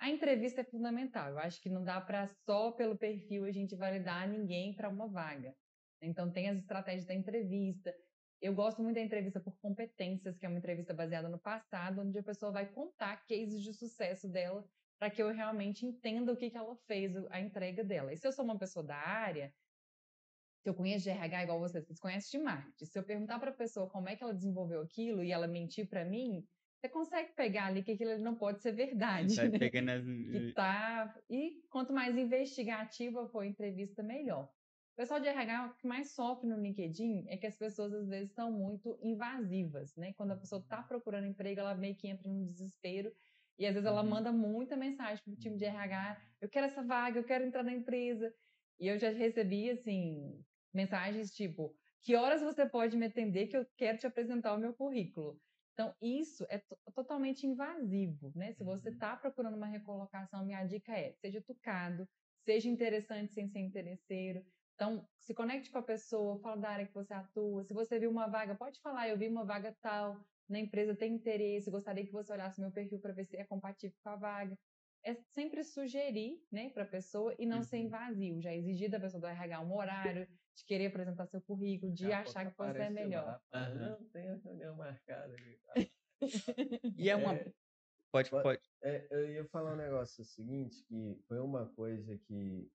[0.00, 1.30] A entrevista é fundamental.
[1.30, 5.06] Eu acho que não dá para só pelo perfil a gente validar ninguém para uma
[5.08, 5.54] vaga.
[6.02, 7.94] Então, tem as estratégias da entrevista.
[8.40, 12.18] Eu gosto muito da entrevista por competências, que é uma entrevista baseada no passado, onde
[12.18, 14.64] a pessoa vai contar cases de sucesso dela
[14.98, 18.12] para que eu realmente entenda o que, que ela fez, a entrega dela.
[18.12, 19.52] E se eu sou uma pessoa da área,
[20.62, 23.50] se eu conheço de RH igual vocês, vocês conhecem de marketing, se eu perguntar para
[23.50, 26.46] a pessoa como é que ela desenvolveu aquilo e ela mentir para mim,
[26.78, 29.34] você consegue pegar ali que aquilo não pode ser verdade.
[29.36, 29.58] Vai né?
[29.58, 30.04] pegando as...
[30.04, 31.14] que tá.
[31.30, 34.50] E quanto mais investigativa for a entrevista, melhor.
[35.00, 38.06] O pessoal de RH, o que mais sofre no LinkedIn é que as pessoas às
[38.06, 40.12] vezes estão muito invasivas, né?
[40.12, 43.10] Quando a pessoa está procurando emprego, ela meio que entra num desespero
[43.58, 44.10] e às vezes ela Uhum.
[44.10, 47.72] manda muita mensagem pro time de RH: eu quero essa vaga, eu quero entrar na
[47.72, 48.30] empresa.
[48.78, 53.66] E eu já recebi, assim, mensagens tipo: que horas você pode me atender que eu
[53.78, 55.40] quero te apresentar o meu currículo?
[55.72, 58.52] Então, isso é to- totalmente invasivo, né?
[58.52, 58.90] Se você Uhum.
[58.90, 62.06] está procurando uma recolocação, minha dica é: seja educado,
[62.44, 64.44] seja interessante sem ser interesseiro.
[64.80, 67.62] Então, se conecte com a pessoa, fala da área que você atua.
[67.62, 71.12] Se você viu uma vaga, pode falar: eu vi uma vaga tal, na empresa tem
[71.12, 74.56] interesse, gostaria que você olhasse meu perfil para ver se é compatível com a vaga.
[75.04, 77.84] É sempre sugerir, né, para a pessoa e não ser Uhum.
[77.84, 78.40] invasivo.
[78.40, 80.26] Já exigir da pessoa do RH um horário,
[80.56, 83.26] de querer apresentar seu currículo, de a achar que você é melhor.
[83.26, 83.98] lá, Aham.
[84.00, 85.34] Não, tem a reunião marcada.
[85.34, 85.76] ali e tal."
[86.96, 87.34] E é uma...
[87.34, 87.52] É,
[88.10, 88.60] Pode, pode- pode.
[88.82, 92.68] É, eu ia falar um negócio seguinte, que foi uma coisa que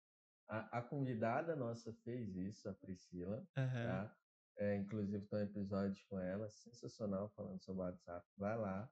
[0.48, 4.08] a, a convidada nossa fez isso, a Priscila, Aham.
[4.08, 4.18] tá?
[4.58, 8.26] É, inclusive tem um episódio com ela, sensacional, falando sobre o WhatsApp.
[8.38, 8.89] Vai lá.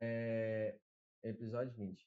[0.00, 0.78] É,
[1.22, 2.06] episódio 20.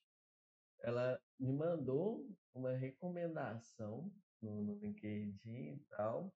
[0.81, 6.35] Ela me mandou uma recomendação no, no LinkedIn e tal,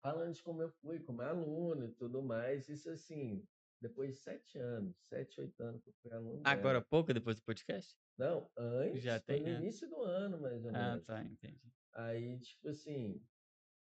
[0.00, 2.68] falando de como eu fui, como aluno e tudo mais.
[2.68, 3.44] Isso assim,
[3.84, 6.86] depois de sete anos, sete, oito anos que eu fui aluno Agora dela.
[6.90, 7.96] pouco, depois do podcast?
[8.16, 9.58] Não, antes, Já foi tem, no é.
[9.58, 11.06] início do ano, mais ou Ah, menos.
[11.06, 11.72] tá, entendi.
[11.94, 13.26] Aí, tipo assim,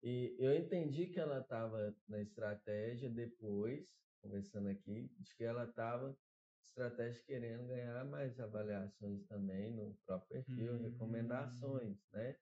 [0.03, 6.17] e eu entendi que ela estava na estratégia depois, conversando aqui, de que ela estava
[6.63, 10.83] estratégia querendo ganhar mais avaliações também no próprio perfil, Hum.
[10.83, 12.37] recomendações, né?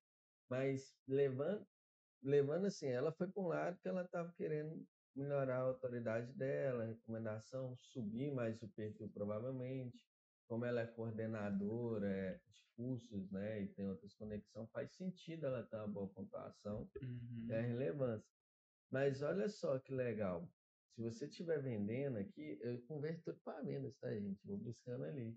[0.50, 1.68] Mas levando,
[2.24, 6.84] levando assim, ela foi para um lado que ela estava querendo melhorar a autoridade dela,
[6.84, 10.08] a recomendação, subir mais o perfil provavelmente.
[10.48, 15.64] Como ela é coordenadora é, de cursos, né, e tem outras conexões, faz sentido ela
[15.66, 17.48] ter uma boa pontuação Uhum.
[17.50, 18.30] é a relevância.
[18.92, 20.52] Mas olha só que legal.
[20.96, 24.46] Se você estiver vendendo aqui, eu converto tudo para vendas, tá, gente?
[24.46, 25.34] Vou buscando ali.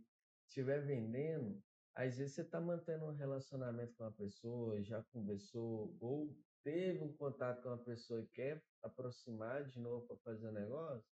[0.47, 1.62] Se estiver vendendo,
[1.95, 7.17] às vezes você está mantendo um relacionamento com a pessoa, já conversou, ou teve um
[7.17, 11.11] contato com uma pessoa e quer aproximar de novo para fazer o negócio,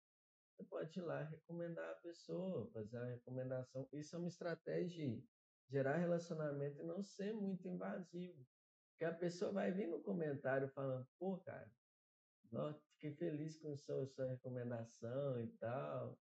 [0.57, 3.89] você pode ir lá recomendar a pessoa, fazer a recomendação.
[3.93, 5.29] Isso é uma estratégia de
[5.69, 8.47] gerar relacionamento e não ser muito invasivo.
[8.93, 11.71] Porque a pessoa vai vir no comentário falando, pô, cara,
[12.51, 16.21] nossa, fiquei feliz com a sua, sua recomendação e tal.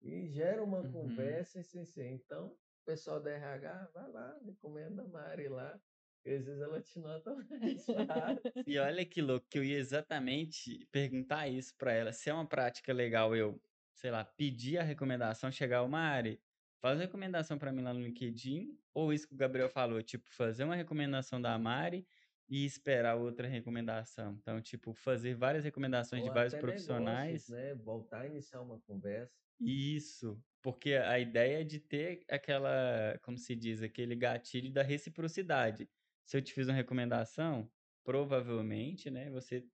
[0.00, 0.92] E gera uma Uhum.
[0.92, 2.08] conversa sem ser.
[2.10, 5.80] Então, o pessoal da RH, vai lá, recomenda a Mari lá.
[6.22, 7.86] Que às vezes ela te nota mais.
[8.66, 12.12] E olha que louco, que eu ia exatamente perguntar isso pra ela.
[12.12, 13.62] Se é uma prática legal eu,
[13.94, 16.40] sei lá, pedir a recomendação, chegar uma Mari,
[16.80, 20.28] faz uma recomendação pra mim lá no LinkedIn, ou isso que o Gabriel falou, tipo,
[20.30, 22.06] fazer uma recomendação da Mari
[22.48, 24.36] e esperar outra recomendação.
[24.40, 27.46] Então, tipo, fazer várias recomendações de Ou vários até profissionais.
[27.46, 27.74] negócios, né?
[27.74, 29.34] Voltar a iniciar uma conversa.
[29.60, 35.88] Isso, porque a ideia é de ter aquela, como se diz, aquele gatilho da reciprocidade.
[36.24, 37.70] Se eu te fiz uma recomendação,
[38.04, 39.68] provavelmente, né, você,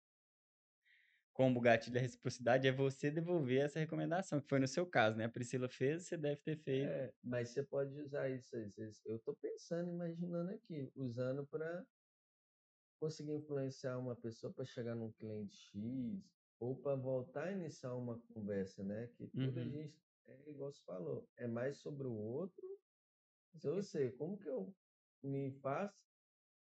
[1.33, 5.25] como gatilho da reciprocidade, é você devolver essa recomendação, que foi no seu caso, né?
[5.25, 7.01] A Priscila fez, você deve ter feito.
[7.01, 9.01] É, mas você pode usar isso às vezes.
[9.05, 11.87] Eu estou pensando, imaginando aqui, usando para
[13.01, 16.23] conseguir influenciar uma pessoa para chegar num cliente X
[16.61, 19.09] ou para voltar a iniciar uma conversa, né?
[19.09, 19.69] Que tudo a Uhum.
[19.69, 19.97] gente
[20.27, 22.67] é igual você falou, é mais sobre o outro.
[23.57, 24.75] Se eu sei como que eu
[25.23, 26.08] me faço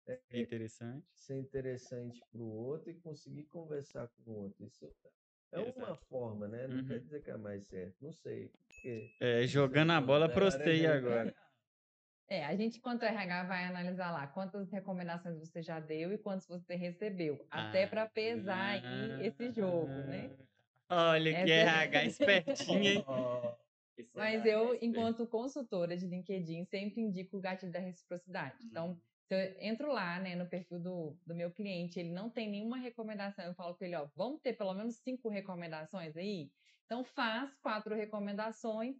[0.07, 1.07] É interessante.
[1.15, 4.65] ser interessante para o outro e conseguir conversar com o outro.
[4.65, 4.93] Isso
[5.53, 6.05] é uma Exato.
[6.07, 6.67] forma, né?
[6.67, 7.01] Não quer Uhum.
[7.01, 7.97] dizer que é mais certo.
[8.01, 8.49] Não sei.
[8.49, 11.35] Porque É, jogando a bola você de- agora.
[12.29, 16.47] É, a gente, enquanto RH, vai analisar lá quantas recomendações você já deu e quantas
[16.47, 17.47] você recebeu.
[17.51, 20.35] Até para pesar aí esse jogo, né?
[20.89, 23.05] Ah, Olha que Essa- RH espertinha, hein?
[24.15, 28.65] Mas é eu, enquanto consultora de LinkedIn, sempre indico o gatilho da reciprocidade.
[28.65, 29.01] Então,
[29.33, 32.79] se eu entro lá, né, no perfil do, do meu cliente, ele não tem nenhuma
[32.79, 36.51] recomendação, eu falo com ele, ó, vamos ter pelo menos cinco recomendações aí?
[36.85, 38.97] Então, faz quatro recomendações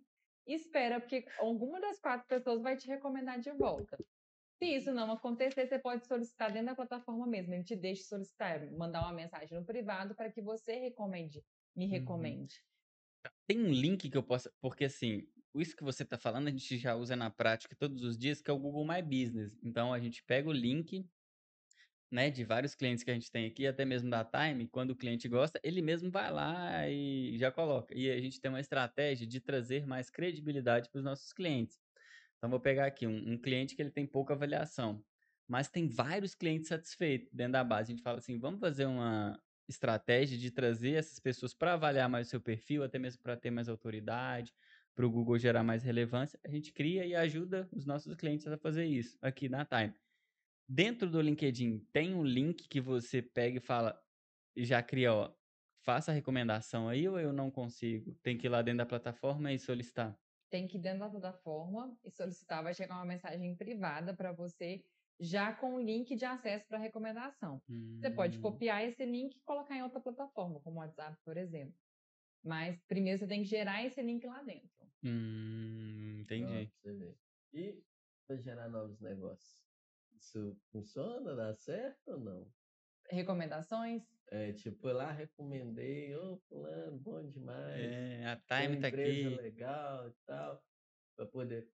[0.47, 4.03] e espera, porque alguma das quatro pessoas vai te recomendar de volta.
[4.63, 7.55] Se isso não acontecer, você pode solicitar dentro da plataforma mesmo.
[7.55, 11.45] Ele te deixa solicitar, mandar uma mensagem no privado para que você recomende,
[11.77, 11.89] me Uhum.
[11.89, 12.65] recomende.
[13.47, 14.53] Tem um link que eu possa.
[14.61, 15.27] Porque assim,
[15.61, 18.51] isso que você tá falando, a gente já usa na prática todos os dias, que
[18.51, 19.59] é o Google My Business.
[19.63, 21.07] Então a gente pega o link,
[22.11, 24.97] né, de vários clientes que a gente tem aqui, até mesmo da Time, quando o
[24.97, 27.97] cliente gosta, ele mesmo vai lá e já coloca.
[27.97, 31.81] E a gente tem uma estratégia de trazer mais credibilidade para os nossos clientes.
[32.37, 35.03] Então vou pegar aqui um, um cliente que ele tem pouca avaliação,
[35.49, 37.93] mas tem vários clientes satisfeitos dentro da base.
[37.93, 42.27] A gente fala assim, vamos fazer uma estratégia de trazer essas pessoas para avaliar mais
[42.27, 44.53] o seu perfil, até mesmo para ter mais autoridade,
[44.95, 46.39] para o Google gerar mais relevância.
[46.45, 49.95] A gente cria e ajuda os nossos clientes a fazer isso aqui na Time.
[50.69, 54.01] Dentro do LinkedIn tem um link que você pega e fala,
[54.57, 55.35] e já cria, ó,
[55.85, 58.15] faça a recomendação aí ou eu não consigo?
[58.23, 60.19] Tem que ir lá dentro da plataforma e solicitar.
[60.51, 64.85] tem que ir dentro da plataforma e solicitar, vai chegar uma mensagem privada para você,
[65.21, 67.63] já com o link de acesso para recomendação.
[68.01, 71.37] Você pode Hum, copiar esse link e colocar em outra plataforma, como o WhatsApp, por
[71.37, 71.75] exemplo.
[72.45, 74.72] Mas primeiro você tem que gerar esse link lá dentro.
[75.03, 76.67] Hum, entendi.
[76.67, 77.19] pra você ver.
[77.53, 77.85] E
[78.27, 79.63] para gerar novos negócios.
[80.17, 81.35] Isso funciona?
[81.35, 82.53] Dá certo ou não?
[83.11, 84.05] Recomendações?
[84.31, 87.81] É, tipo, eu lá recomendei, ô fulano, bom demais.
[87.81, 89.43] É, a Time tá empresa aqui.
[89.43, 90.65] legal e tal,
[91.17, 91.71] para poder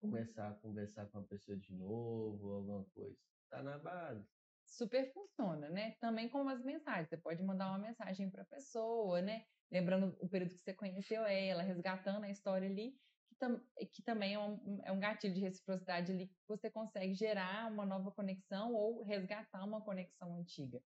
[0.00, 3.16] começar a conversar com a pessoa de novo, alguma coisa.
[3.48, 4.28] Tá na base.
[4.66, 5.92] Super funciona, né?
[6.00, 7.08] Também com as mensagens.
[7.08, 9.46] Você pode mandar uma mensagem para a pessoa, né?
[9.70, 12.92] Lembrando o período que você conheceu ela, resgatando a história ali,
[13.28, 13.60] que, tam
[13.92, 17.84] que também é um, é um gatilho de reciprocidade ali, que você consegue gerar uma
[17.84, 20.80] nova conexão ou resgatar uma conexão antiga.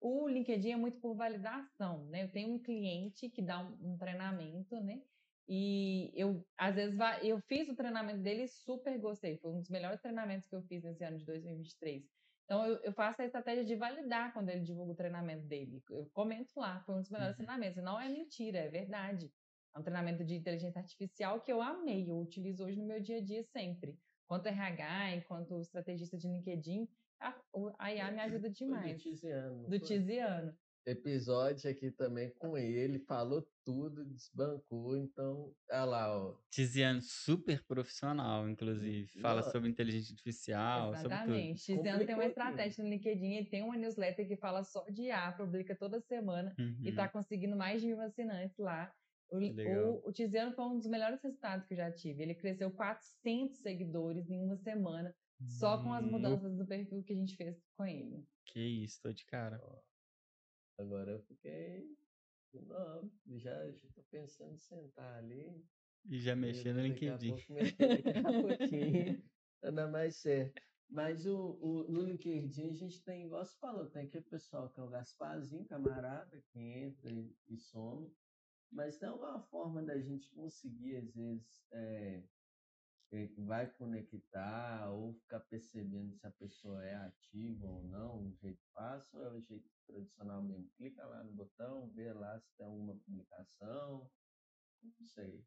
[0.00, 2.24] O LinkedIn é muito por validação, né?
[2.24, 5.02] Eu tenho um cliente que dá um, um treinamento, né?
[5.48, 9.38] E eu, às vezes, eu fiz o treinamento dele e super gostei.
[9.38, 12.21] Foi um dos melhores treinamentos que eu fiz nesse ano de 2023.
[12.44, 15.82] Então, eu, eu faço a estratégia de validar quando ele divulga o treinamento dele.
[15.90, 17.36] Eu comento lá, foi um dos melhores Uhum.
[17.36, 17.82] treinamentos.
[17.82, 19.32] Não é mentira, é verdade.
[19.74, 23.18] É um treinamento de inteligência artificial que eu amei, eu utilizo hoje no meu dia
[23.18, 23.98] a dia sempre.
[24.26, 26.88] Quanto RH, enquanto estrategista de LinkedIn,
[27.20, 27.42] a,
[27.78, 28.96] a IA me ajuda Foi do demais.
[28.96, 29.78] Tiziano, Do?
[29.80, 30.58] Tiziano.
[30.84, 36.36] Episódio aqui também com ele, falou tudo, desbancou, então, olha lá, ó.
[36.50, 39.20] Tiziano, super profissional, inclusive.
[39.20, 41.12] Fala sobre inteligência artificial, sobre tudo.
[41.14, 41.64] Exatamente.
[41.64, 45.30] Tiziano tem uma estratégia no LinkedIn, ele tem uma newsletter que fala só de IA,
[45.32, 46.96] publica toda semana e Uhum.
[46.96, 48.92] tá conseguindo mais de mil assinantes lá.
[49.30, 52.22] O, o, o Tiziano foi um dos melhores resultados que eu já tive.
[52.22, 55.14] Ele cresceu 400 seguidores em uma semana,
[55.46, 58.24] só com as mudanças do perfil que a gente fez com ele.
[58.44, 59.60] Que isso, tô de cara.
[60.82, 61.96] Agora eu fiquei.
[62.52, 65.64] Não, já, já tô pensando em sentar ali.
[66.04, 67.36] E já mexer no LinkedIn.
[69.62, 70.60] Anda mais certo.
[70.90, 74.78] Mas o, o, no LinkedIn a gente tem, igual você falou, tem aquele pessoal que
[74.78, 78.12] é o Gasparzinho, camarada, que entra e, e some.
[78.70, 82.22] Mas tem alguma forma da gente conseguir, às vezes, é,
[83.38, 89.18] vai conectar ou ficar percebendo se a pessoa é ativa ou não, um jeito fácil
[89.18, 90.70] ou é o jeito tradicional mesmo?
[90.76, 94.10] Clica lá no botão, vê lá se tem alguma publicação,
[94.82, 95.44] não sei.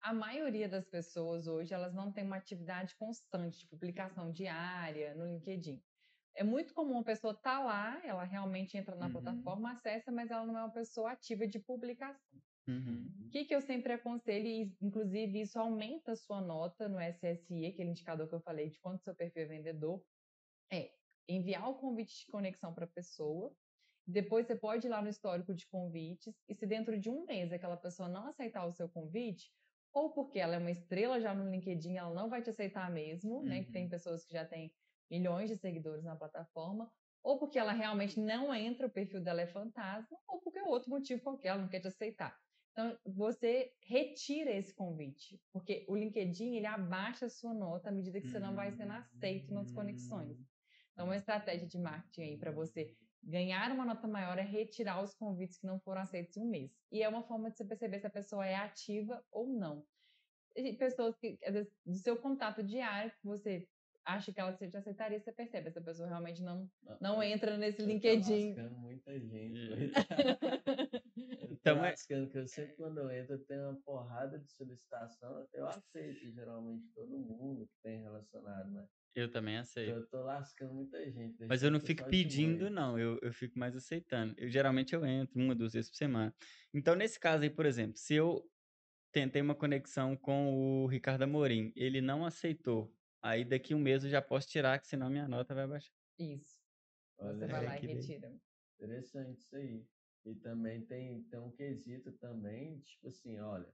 [0.00, 5.26] A maioria das pessoas hoje, elas não tem uma atividade constante de publicação diária no
[5.26, 5.82] LinkedIn.
[6.34, 9.12] É muito comum a pessoa estar tá lá, ela realmente entra na uhum.
[9.12, 12.42] plataforma, acessa, mas ela não é uma pessoa ativa de publicação.
[12.68, 13.26] Uhum.
[13.26, 17.66] O que, que eu sempre aconselho, e inclusive isso aumenta a sua nota no SSI,
[17.66, 20.02] aquele indicador que eu falei de quanto seu perfil é vendedor,
[20.72, 20.90] é
[21.28, 23.54] enviar o convite de conexão para a pessoa,
[24.06, 27.52] depois você pode ir lá no histórico de convites, e se dentro de um mês
[27.52, 29.52] aquela pessoa não aceitar o seu convite,
[29.92, 33.38] ou porque ela é uma estrela já no LinkedIn, ela não vai te aceitar mesmo,
[33.38, 33.44] uhum.
[33.44, 33.64] né?
[33.64, 33.90] Que tem uhum.
[33.90, 34.72] pessoas que já têm
[35.10, 36.92] milhões de seguidores na plataforma,
[37.22, 40.90] ou porque ela realmente não entra, o perfil dela é fantasma, ou porque é outro
[40.90, 42.36] motivo qualquer, ela não quer te aceitar.
[42.76, 48.20] Então, você retira esse convite, porque o LinkedIn ele abaixa a sua nota à medida
[48.20, 50.36] que você não vai sendo aceito nas conexões.
[50.92, 55.14] Então, uma estratégia de marketing aí para você ganhar uma nota maior é retirar os
[55.14, 56.70] convites que não foram aceitos em um mês.
[56.92, 59.82] E é uma forma de você perceber se a pessoa é ativa ou não.
[60.78, 63.66] Pessoas que, às vezes, do seu contato diário, que você
[64.04, 66.70] acha que ela te aceitaria, você percebe, essa pessoa realmente não,
[67.00, 68.54] não entra nesse LinkedIn.
[68.54, 69.90] Tá muita gente.
[71.72, 71.94] então, é...
[71.94, 77.18] que eu sempre quando eu entro tem uma porrada de solicitação, eu aceito geralmente todo
[77.18, 78.86] mundo que tem relacionado, né?
[79.14, 79.90] Eu também aceito.
[79.90, 81.42] Eu tô lascando muita gente.
[81.46, 82.98] Mas eu não fico pedindo, não.
[82.98, 84.34] Eu, eu fico mais aceitando.
[84.36, 86.34] Eu geralmente eu entro uma, duas vezes por semana.
[86.74, 88.46] Então, nesse caso aí, por exemplo, se eu
[89.10, 92.94] tentei uma conexão com o Ricardo Amorim, ele não aceitou.
[93.22, 95.94] Aí daqui um mês eu já posso tirar, que senão minha nota vai baixar.
[96.18, 96.60] Isso.
[97.18, 98.38] Olha, Você vai lá e retira.
[98.78, 99.86] Interessante isso aí.
[100.26, 103.72] E também tem, tem um quesito também, tipo assim, olha,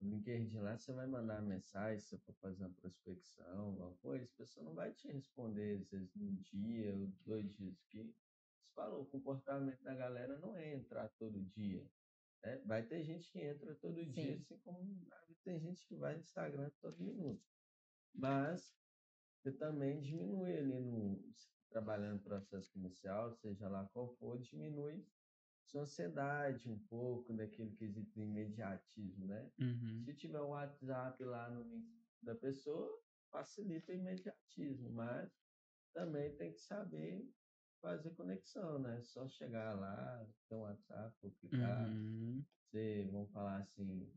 [0.00, 4.38] no LinkedIn lá você vai mandar mensagem, se for fazer uma prospecção, alguma coisa, a
[4.38, 8.14] pessoa não vai te responder, às vezes, num dia ou dois dias que você
[8.74, 11.86] falou, o comportamento da galera não é entrar todo dia.
[12.42, 12.56] Né?
[12.64, 14.10] Vai ter gente que entra todo Sim.
[14.12, 15.06] dia, assim como
[15.44, 17.44] tem gente que vai no Instagram todo minuto.
[18.14, 18.74] Mas
[19.42, 21.22] você também diminui ali no
[21.68, 25.06] trabalhando no processo comercial, seja lá qual for, diminui
[25.66, 29.50] sua ansiedade um pouco naquele quesito de imediatismo, né?
[29.58, 30.02] Uhum.
[30.04, 31.86] Se tiver o WhatsApp lá no link
[32.22, 35.30] da pessoa, facilita o imediatismo, mas
[35.92, 37.28] também tem que saber
[37.80, 39.00] fazer conexão, né?
[39.02, 42.44] Só chegar lá, ter um WhatsApp, clicar, uhum.
[43.10, 44.10] vamos falar assim,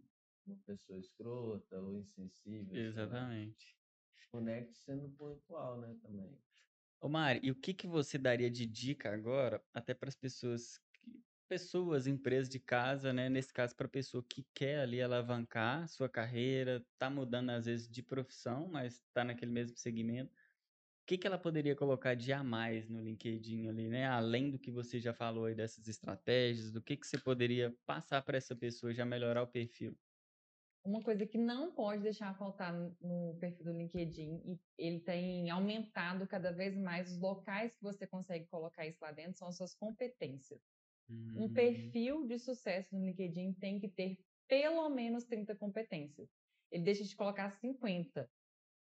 [0.46, 2.76] uma pessoa escrota ou insensível.
[2.76, 3.78] Exatamente.
[4.32, 6.38] Conecte sendo pontual, né, também.
[7.02, 10.80] Ô Mari, e o que, que você daria de dica agora, até para as pessoas
[11.50, 13.30] pessoas, empresas de casa, né?
[13.30, 17.90] Nesse caso, para a pessoa que quer ali alavancar sua carreira, tá mudando às vezes
[17.90, 20.32] de profissão, mas está naquele mesmo segmento.
[20.34, 24.08] O que, que ela poderia colocar de a mais no LinkedIn ali, né?
[24.08, 28.22] Além do que você já falou aí dessas estratégias, do que, que você poderia passar
[28.24, 29.98] para essa pessoa já melhorar o perfil?
[30.84, 36.28] Uma coisa que não pode deixar faltar no perfil do LinkedIn, e ele tem aumentado
[36.28, 39.76] cada vez mais os locais que você consegue colocar isso lá dentro, são as suas
[39.76, 40.79] competências.
[41.10, 41.54] Um hum.
[41.54, 46.30] perfil de sucesso no LinkedIn tem que ter pelo menos 30 competências.
[46.72, 48.30] Ele deixa de colocar 50.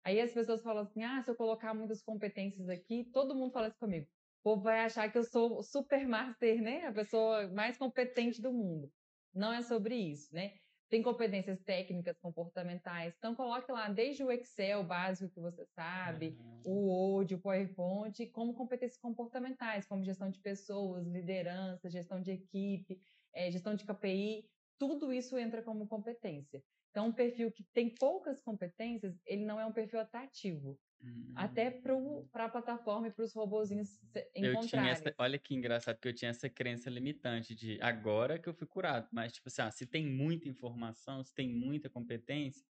[0.04, 3.68] Aí as pessoas falam assim: ah, se eu colocar muitas competências aqui, todo mundo fala
[3.68, 4.06] isso comigo.
[4.40, 6.86] O povo vai achar que eu sou o super master, né?
[6.86, 8.90] A pessoa mais competente do mundo.
[9.34, 10.54] Não é sobre isso, né?
[10.88, 13.14] Tem competências técnicas, comportamentais.
[13.18, 16.62] Então, coloque lá desde o Excel básico que você sabe, uhum.
[16.64, 23.00] o Word, o PowerPoint, como competências comportamentais, como gestão de pessoas, liderança, gestão de equipe,
[23.32, 24.48] é, gestão de KPI.
[24.78, 26.62] Tudo isso entra como competência.
[26.90, 30.78] Então, um perfil que tem poucas competências, ele não é um perfil atrativo.
[31.04, 31.32] Hum.
[31.36, 34.00] Até para a plataforma e para os robozinhos
[34.34, 34.90] encontrarem.
[34.90, 38.66] Essa, olha que engraçado que eu tinha essa crença limitante de agora que eu fui
[38.66, 39.08] curado.
[39.12, 42.64] Mas, tipo assim, ah, se tem muita informação, se tem muita competência,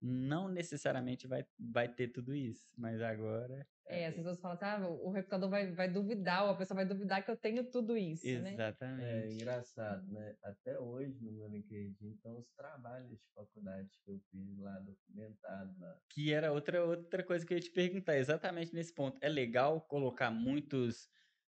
[0.00, 3.66] não necessariamente vai, vai ter tudo isso, mas agora.
[3.86, 7.24] É, as pessoas falam, tá, o recrutador vai, vai duvidar, ou a pessoa vai duvidar
[7.24, 8.52] que eu tenho tudo isso, né?
[8.54, 9.04] Exatamente.
[9.04, 10.36] É engraçado, né?
[10.42, 15.74] Até hoje no meu LinkedIn estão os trabalhos de faculdade que eu fiz lá documentado
[15.80, 15.98] lá.
[16.08, 19.18] Que era outra, outra coisa que eu ia te perguntar, exatamente nesse ponto.
[19.20, 21.10] É legal colocar muitos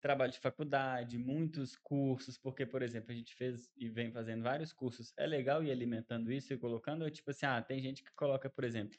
[0.01, 4.73] trabalhos de faculdade, muitos cursos, porque, por exemplo, a gente fez e vem fazendo vários
[4.73, 5.13] cursos.
[5.17, 8.63] É legal ir alimentando isso e colocando, tipo assim, ah, tem gente que coloca, por
[8.63, 8.97] exemplo,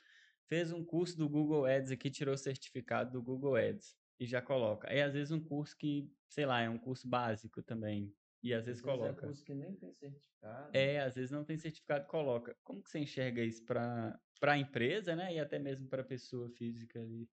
[0.48, 4.40] fez um curso do Google Ads aqui, tirou o certificado do Google Ads e já
[4.42, 4.88] coloca.
[4.90, 8.14] Aí, às vezes, um curso que, sei lá, é um curso básico também.
[8.42, 9.26] E às vezes Às vezes coloca.
[9.26, 10.74] É curso que nem tem certificado.
[10.74, 12.56] É, às vezes não tem certificado, coloca.
[12.62, 15.34] Como que você enxerga isso para a empresa, né?
[15.34, 17.28] E até mesmo para a pessoa física ali?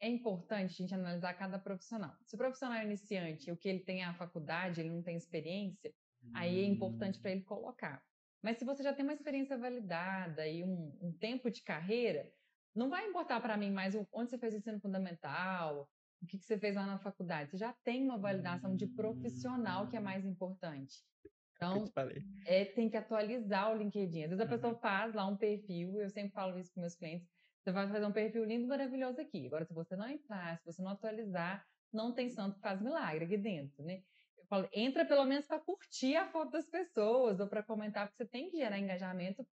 [0.00, 2.16] É importante a gente analisar cada profissional.
[2.22, 5.16] Se o profissional é iniciante, o que ele tem é a faculdade, ele não tem
[5.16, 5.92] experiência,
[6.32, 7.22] aí é importante Hum.
[7.22, 8.04] para ele colocar.
[8.42, 12.32] Mas se você já tem uma experiência validada e um, um tempo de carreira,
[12.74, 15.90] não vai importar para mim mais o- onde você fez ensino fundamental,
[16.22, 17.50] o que, que você fez lá na faculdade.
[17.50, 21.04] Você já tem uma validação de profissional que é mais importante.
[21.72, 21.92] Eu Então,
[22.44, 24.24] é, tem que atualizar o LinkedIn.
[24.24, 24.48] Às vezes a Uhum.
[24.48, 27.28] pessoa faz lá um perfil, eu sempre falo isso para meus clientes,
[27.68, 29.46] você vai fazer um perfil lindo, maravilhoso aqui.
[29.46, 33.26] Agora, se você não entrar, se você não atualizar, não tem santo que faz milagre
[33.26, 34.02] aqui dentro, né?
[34.38, 38.24] Eu falo, entra pelo menos para curtir a foto das pessoas ou para comentar, porque
[38.24, 39.46] você tem que gerar engajamento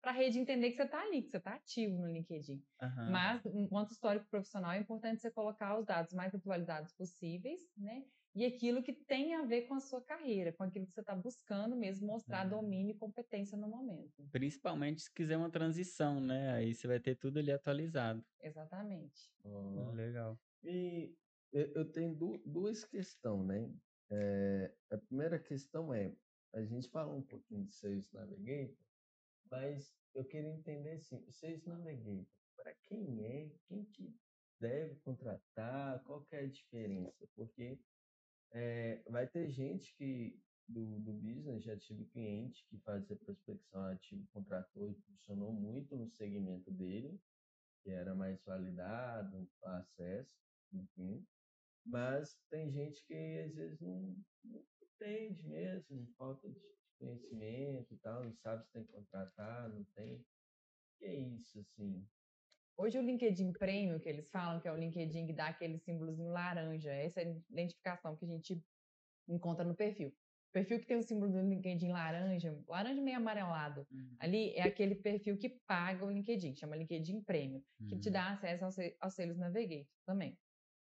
[0.00, 2.64] para a rede entender que você está ali, que você está ativo no LinkedIn.
[2.80, 3.10] Aham.
[3.10, 8.04] Mas, enquanto histórico profissional, é importante você colocar os dados mais atualizados possíveis, né?
[8.34, 11.14] E aquilo que tem a ver com a sua carreira, com aquilo que você está
[11.16, 12.50] buscando mesmo mostrar Uhum.
[12.62, 14.24] domínio e competência no momento.
[14.30, 16.52] Principalmente se quiser uma transição, né?
[16.52, 18.24] Aí você vai ter tudo ali atualizado.
[18.40, 19.32] Exatamente.
[19.44, 19.90] Ó.
[19.92, 20.38] Legal.
[20.62, 21.16] E
[21.52, 23.74] eu eu tenho du- duas questões, né?
[24.12, 26.16] É, a primeira questão é,
[26.54, 28.76] a gente falou um pouquinho de Sales Navigator,
[29.50, 32.26] mas eu queria entender assim, o Sales Navigator,
[32.56, 34.14] para quem é, quem que
[34.60, 37.26] deve contratar, qual que é a diferença?
[37.34, 37.80] Porque
[38.52, 40.40] é, vai ter gente que
[40.70, 46.08] do, do business, já tive cliente que fazia prospecção ativa, contratou e funcionou muito no
[46.08, 47.20] segmento dele,
[47.82, 50.36] que era mais validado, acesso,
[50.72, 51.26] enfim.
[51.84, 56.60] Mas tem gente que às vezes não, não entende mesmo, falta de
[56.98, 60.24] conhecimento e tal, não sabe se tem que contratar, não tem.
[60.98, 62.06] Que é isso, assim?
[62.80, 66.32] Hoje o LinkedIn Premium, que eles falam, que é o LinkedIn que dá aquele símbolozinho
[66.32, 68.64] laranja, essa é a identificação que a gente
[69.28, 70.08] encontra no perfil.
[70.10, 73.86] O perfil que tem o símbolo do LinkedIn laranja, laranja meio amarelado,
[74.18, 78.12] ali é aquele perfil que paga o LinkedIn, chama LinkedIn Premium, que te Uhum.
[78.12, 80.38] dá acesso ao, se- ao Sales Navigator também.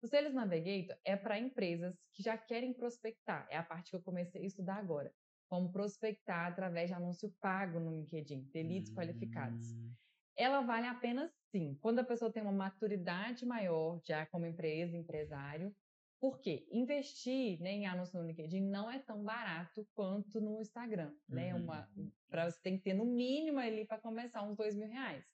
[0.02, 4.04] O Sales Navigator é para empresas que já querem prospectar, é a parte que eu
[4.04, 5.14] comecei a estudar agora.
[5.50, 9.96] Como prospectar através de anúncio pago no LinkedIn, ter leads qualificados Hum,
[10.40, 14.96] ela vale a pena sim, quando a pessoa tem uma maturidade maior já como empresa,
[14.98, 15.76] empresário.
[16.20, 16.68] Por quê?
[16.72, 21.14] Investir né, em anúncio no LinkedIn não é tão barato quanto no Instagram.
[21.28, 21.54] Né?
[21.54, 21.64] Uhum.
[21.64, 21.90] Uma,
[22.30, 25.26] pra, você tem que ter no mínimo ali para começar uns dois mil reais.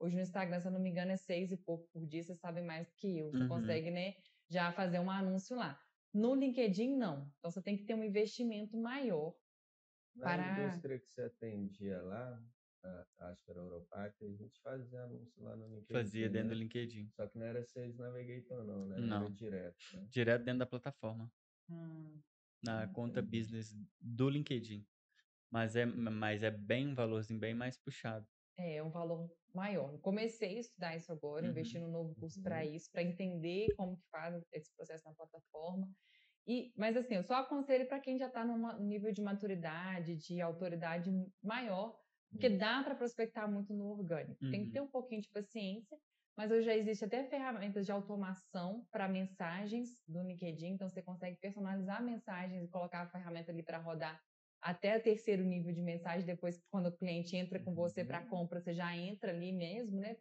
[0.00, 2.40] Hoje no Instagram, se eu não me engano, é seis e pouco por dia, vocês
[2.40, 3.30] sabem mais do que eu.
[3.30, 3.48] Você Uhum.
[3.48, 4.14] consegue né,
[4.50, 5.80] já fazer um anúncio lá.
[6.12, 7.32] No LinkedIn, não.
[7.38, 9.34] Então você tem que ter um investimento maior.
[10.16, 12.42] Na Para- indústria que você atendia lá,
[12.84, 15.92] a- era Europac, a gente fazia anúncio lá no LinkedIn.
[15.92, 16.60] Fazia dentro do né?
[16.60, 17.10] LinkedIn.
[17.10, 18.98] Só que não era Sales Navigator, não, né?
[18.98, 19.22] Não.
[19.24, 19.76] Era direto.
[19.94, 20.06] Né?
[20.10, 21.32] Direto dentro da plataforma.
[21.68, 22.20] Hum,
[22.62, 23.38] Na conta Entendi.
[23.38, 24.86] business do LinkedIn.
[25.50, 28.26] Mas é, mas é bem um valorzinho bem mais puxado.
[28.56, 29.98] É um valor maior.
[30.00, 31.50] Comecei a estudar isso agora, Uhum.
[31.50, 32.42] investi num novo curso Uhum.
[32.44, 35.88] para isso, para entender como que faz esse processo na plataforma.
[36.46, 40.40] E, mas assim, eu só aconselho para quem já está num nível de maturidade, de
[40.40, 41.10] autoridade
[41.42, 41.96] maior,
[42.32, 44.40] porque dá para prospectar muito no orgânico.
[44.50, 44.72] Tem que Uhum.
[44.72, 45.98] ter um pouquinho de paciência,
[46.36, 51.38] mas hoje já existe até ferramentas de automação para mensagens do LinkedIn, então você consegue
[51.38, 54.20] personalizar mensagens e colocar a ferramenta ali para rodar
[54.62, 58.26] até o terceiro nível de mensagem, depois quando o cliente entra com você para Uhum.
[58.26, 60.16] compra, você já entra ali mesmo, né?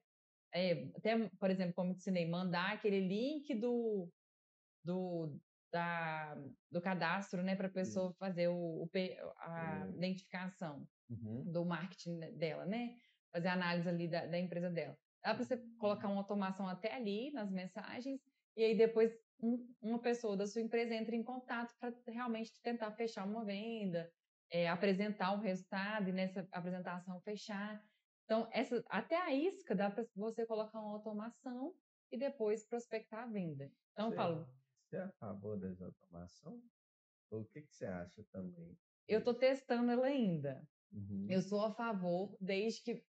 [0.53, 4.11] É, até, por exemplo, como eu ensinei, mandar aquele link do,
[4.83, 5.39] do,
[5.71, 6.35] da,
[6.71, 8.89] do cadastro, né, para a pessoa fazer o, o
[9.37, 9.95] a Uhum.
[9.95, 11.51] identificação Uhum.
[11.51, 12.95] do marketing de- dela, né?
[13.33, 14.97] Fazer análise ali da, da empresa dela.
[15.23, 18.21] Dá para você colocar uma automação até ali nas mensagens
[18.55, 22.91] e aí depois um- uma pessoa da sua empresa entra em contato para realmente tentar
[22.93, 24.09] fechar uma venda,
[24.49, 27.83] é, apresentar o resultado e nessa apresentação fechar.
[28.23, 31.73] Então, essa, até a isca dá para você colocar uma automação
[32.11, 33.69] e depois prospectar a venda.
[33.93, 34.45] Então, Você- falo,
[34.87, 36.61] Você é a favor dessa automação?
[37.31, 38.77] O que, que você acha também?
[39.07, 40.61] eu estou testando ela ainda.
[40.91, 41.27] Uhum.
[41.29, 43.03] Eu sou a favor, desde que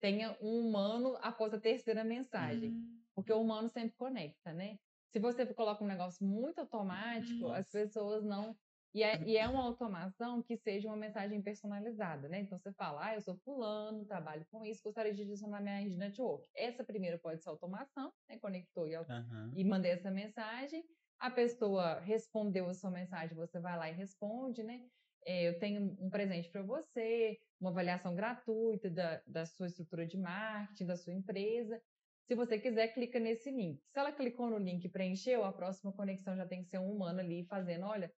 [0.00, 2.70] tenha um humano após a terceira mensagem.
[2.70, 3.00] Hum.
[3.14, 4.76] Porque o humano sempre conecta, né?
[5.12, 7.70] Se você coloca um negócio muito automático, as Nossa.
[7.70, 8.56] pessoas não.
[8.92, 12.40] E é, e é uma automação que seja uma mensagem personalizada, né?
[12.40, 15.96] Então você fala, ah, eu sou fulano, trabalho com isso, gostaria de adicionar minha rede
[15.96, 16.48] network.
[16.54, 18.38] Essa primeira pode ser automação, né?
[18.38, 19.52] Conectou e, Aham.
[19.56, 20.84] e mandei essa mensagem.
[21.18, 24.86] A pessoa respondeu a sua mensagem, você vai lá e responde, né?
[25.26, 30.18] É, eu tenho um presente para você, uma avaliação gratuita da, da sua estrutura de
[30.18, 31.80] marketing, da sua empresa.
[32.26, 33.82] Se você quiser, clica nesse link.
[33.88, 36.90] Se ela clicou no link e preencheu, a próxima conexão já tem que ser um
[36.90, 38.12] humano ali fazendo, olha,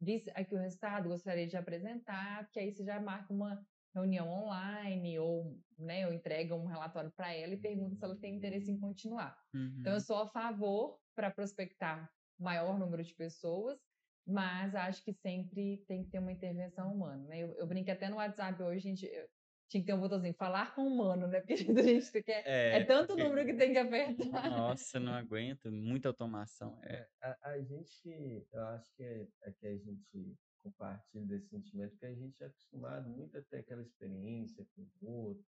[0.00, 5.18] disse aqui o resultado, gostaria de apresentar, porque aí você já marca uma reunião online
[5.18, 8.78] ou, né, ou entrega um relatório para ela e pergunta se ela tem interesse em
[8.78, 9.36] continuar.
[9.80, 10.00] Então, eu Uhum.
[10.00, 13.80] sou a favor para prospectar maior número de pessoas,
[14.26, 17.24] mas acho que sempre tem que ter uma intervenção humana.
[17.28, 17.40] Né?
[17.40, 19.28] Eu, eu brinquei até no WhatsApp hoje, gente, eu
[19.68, 21.40] tinha que ter um botãozinho, falar com humano, né?
[21.46, 22.42] Porque a gente quer.
[22.46, 24.50] É, tanto porque- número que tem que apertar.
[24.50, 25.70] Nossa, não aguento.
[25.70, 26.78] Muita automação.
[26.82, 26.94] É.
[26.94, 31.90] É, a, a gente, eu acho que é, é que a gente compartilha desse sentimento,
[31.92, 35.44] porque a gente é acostumado muito a ter aquela experiência com o outro,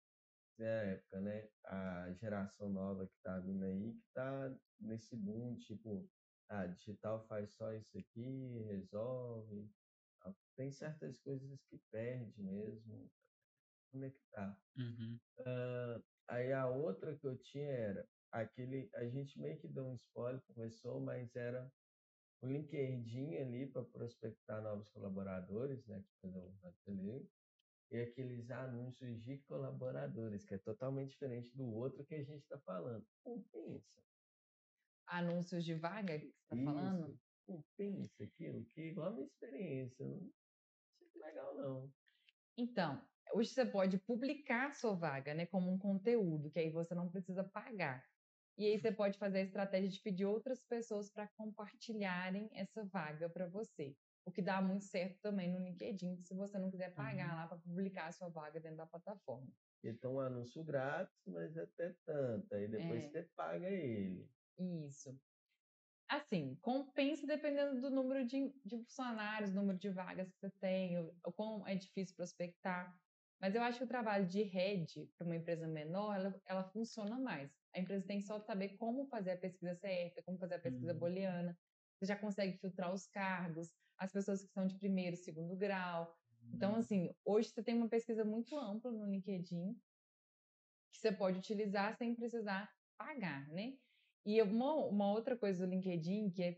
[0.58, 1.48] né, a época, né?
[1.66, 6.10] A geração nova que tá vindo aí, que tá nesse boom, tipo,
[6.50, 9.70] ah, digital faz só isso aqui, resolve.
[10.22, 13.12] Ah, Tem certas coisas que perde mesmo,
[13.92, 14.58] conectar.
[14.78, 15.18] Uhum.
[15.46, 19.96] Ah, aí a outra que eu tinha era aquele, a gente meio que deu um
[19.96, 21.72] spoiler, começou, mas era
[22.42, 27.28] o LinkedIn ali para prospectar novos colaboradores, né, que fazer um ateliê,
[27.92, 32.60] e aqueles anúncios de colaboradores, que é totalmente diferente do outro que a gente está
[32.60, 33.06] falando.
[33.24, 34.02] Compensa.
[35.08, 37.14] Anúncios de vaga que você está falando?
[37.14, 40.34] Isso, compensa aquilo, que igual a minha experiência, não
[41.02, 41.94] achei legal não.
[42.58, 46.96] Então, hoje você pode publicar a sua vaga, né, como um conteúdo, que aí você
[46.96, 48.04] não precisa pagar.
[48.58, 53.30] E aí você pode fazer a estratégia de pedir outras pessoas para compartilharem essa vaga
[53.30, 53.98] para você.
[54.26, 57.36] O que dá muito certo também no LinkedIn, se você não quiser pagar Uhum.
[57.36, 59.54] lá para publicar a sua vaga dentro da plataforma.
[59.84, 62.54] Então, um anúncio grátis, mas até tanto.
[62.54, 63.10] Aí depois É.
[63.10, 64.35] você paga ele.
[64.58, 65.20] Isso.
[66.08, 71.16] Assim, compensa dependendo do número de, de funcionários, número de vagas que você tem, o,
[71.26, 72.96] o quão é difícil prospectar.
[73.42, 77.20] Mas eu acho que o trabalho de rede para uma empresa menor, ela, ela funciona
[77.20, 77.52] mais.
[77.74, 81.00] A empresa tem só saber como fazer a pesquisa certa, como fazer a pesquisa Uhum.
[81.00, 81.58] booleana.
[81.98, 86.16] Você já consegue filtrar os cargos, as pessoas que são de primeiro, segundo grau.
[86.54, 89.76] Então, assim, hoje você tem uma pesquisa muito ampla no LinkedIn
[90.92, 93.78] que você pode utilizar sem precisar pagar, né?
[94.26, 96.58] E uma, uma outra coisa do LinkedIn, que é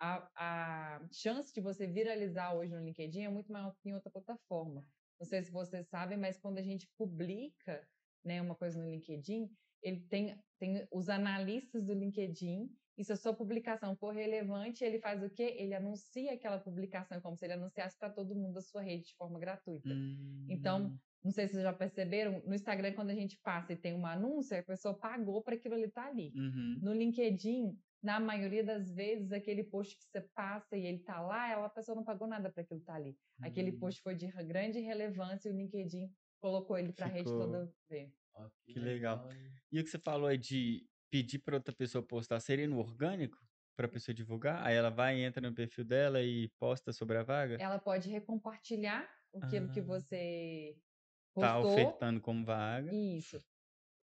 [0.00, 4.10] a, a chance de você viralizar hoje no LinkedIn é muito maior que em outra
[4.10, 4.86] plataforma.
[5.20, 7.86] Não sei se vocês sabem, mas quando a gente publica
[8.24, 9.48] né, uma coisa no LinkedIn,
[9.82, 15.00] ele tem, tem os analistas do LinkedIn, e se a sua publicação for relevante, ele
[15.00, 15.56] faz o quê?
[15.58, 19.16] Ele anuncia aquela publicação como se ele anunciasse para todo mundo da sua rede de
[19.16, 20.02] forma gratuita.
[20.48, 20.98] Então, Hum.
[21.24, 24.06] Não sei se vocês já perceberam, no Instagram, quando a gente passa e tem um
[24.06, 26.32] anúncio, a pessoa pagou para aquilo ali estar ali.
[26.34, 26.78] Uhum.
[26.82, 31.48] No LinkedIn, na maioria das vezes, aquele post que você passa e ele tá lá,
[31.50, 33.16] ela, a pessoa não pagou nada para aquilo estar ali.
[33.40, 33.78] Aquele Hum.
[33.78, 36.10] post foi de grande relevância e o LinkedIn
[36.40, 38.12] colocou ele para a rede toda ver.
[38.66, 39.30] Que legal.
[39.30, 39.52] hein?
[39.70, 43.36] E o que você falou é de pedir para outra pessoa postar, seria no orgânico?
[43.76, 44.66] Para a pessoa divulgar?
[44.66, 47.56] Aí ela vai, entra no perfil dela e posta sobre a vaga?
[47.60, 49.08] Ela pode recompartilhar
[49.40, 49.84] aquilo que Ah.
[49.84, 50.76] você
[51.38, 51.60] Tá postou.
[51.60, 52.90] ofertando como vaga.
[52.92, 53.42] Isso.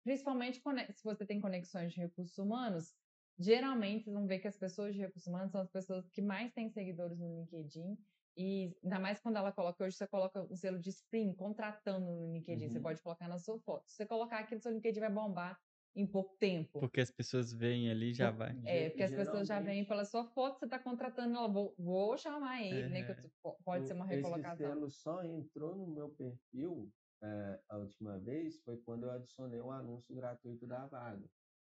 [0.05, 0.61] Principalmente
[0.95, 2.95] se você tem conexões de recursos humanos,
[3.39, 6.53] geralmente vocês vão ver que as pessoas de recursos humanos são as pessoas que mais
[6.53, 7.99] têm seguidores no LinkedIn.
[8.37, 12.33] E ainda mais quando ela coloca, hoje você coloca um selo de spring, contratando no
[12.33, 12.83] LinkedIn, você Uhum.
[12.83, 13.85] pode colocar na sua foto.
[13.89, 15.59] Se você colocar aqui no seu LinkedIn, vai bombar
[15.95, 16.81] em pouco tempo.
[16.81, 18.55] Porque as pessoas veem ali e já vai.
[18.65, 21.75] É, porque as pessoas já veem geralmente, pela sua foto, você está contratando ela, vou,
[21.79, 23.03] vou chamar ele, né?
[23.05, 24.55] Que po- pode ser uma recolocação.
[24.55, 26.93] Esse selo só entrou no meu perfil
[27.27, 31.25] eh, a última vez foi quando eu adicionei o anúncio gratuito da vaga.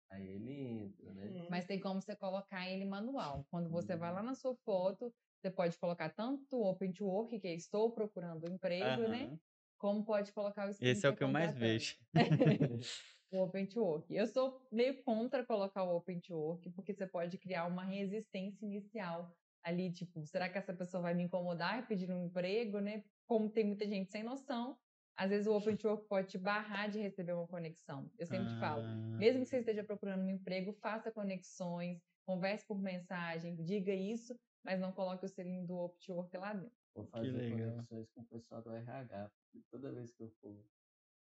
[0.10, 1.47] Aí ele entra, né?
[1.49, 3.45] Mas tem como você colocar ele manual.
[3.49, 4.26] Quando você vai lá Hum.
[4.26, 8.52] na sua foto, você pode colocar tanto o Open to Work, que é estou procurando
[8.52, 9.24] emprego, né?
[9.24, 9.39] Aham.
[9.78, 11.97] Como pode colocar o Esse é o que eu mais vejo.
[13.32, 14.14] o Open to Work.
[14.14, 18.66] Eu sou meio contra colocar o Open to Work, porque você pode criar uma resistência
[18.66, 19.34] inicial
[19.64, 23.04] ali, tipo, será que essa pessoa vai me incomodar pedir um emprego, né?
[23.26, 24.78] Como tem muita gente sem noção,
[25.18, 28.12] às vezes o Open to Work pode te barrar de receber uma conexão.
[28.18, 32.80] Eu sempre falo, Ah, mesmo que você esteja procurando um emprego, faça conexões, converse por
[32.82, 36.76] mensagem, diga isso, mas não coloque o selinho do Open to Work lá dentro.
[36.95, 39.30] Vou fazer conexões com o pessoal do RH.
[39.30, 40.66] porque Toda vez que eu for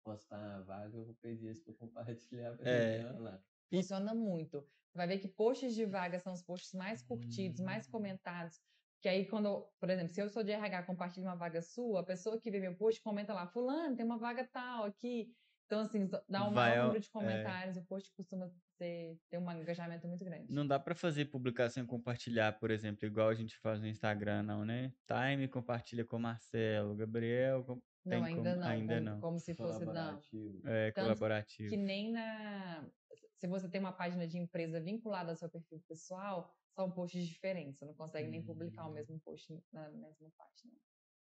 [0.03, 3.13] postar uma vaga, eu vou pedir isso para compartilhar pra É.
[3.19, 3.45] lá.
[3.73, 4.61] Funciona muito.
[4.61, 7.91] Você vai ver que posts de vaga são os posts mais curtidos, mais Hum.
[7.91, 8.61] comentados.
[9.01, 12.03] Que aí, quando, por exemplo, se eu sou de RH, compartilho uma vaga sua, a
[12.03, 15.31] pessoa que vê meu post comenta lá, fulano, tem uma vaga tal aqui.
[15.67, 17.11] Então, assim, dá um Vai maior número de é.
[17.11, 20.51] comentários, o post costuma ter, ter um engajamento muito grande.
[20.51, 24.43] Não dá pra fazer publicação e compartilhar, por exemplo, igual a gente faz no Instagram,
[24.43, 24.93] não, né?
[25.05, 28.67] Time compartilha com o Marcelo, Gabriel, com- Não, tem ainda como- não.
[28.67, 29.19] ainda como, não.
[29.19, 29.93] como se fosse, não.
[29.93, 30.61] Colaborativo.
[30.67, 31.69] é Tanto colaborativo.
[31.69, 32.89] que nem na.
[33.35, 37.79] Se você tem uma página de empresa vinculada ao seu perfil pessoal, são posts diferentes.
[37.79, 38.93] Você não consegue nem publicar o Hum.
[38.93, 40.73] mesmo post na mesma página.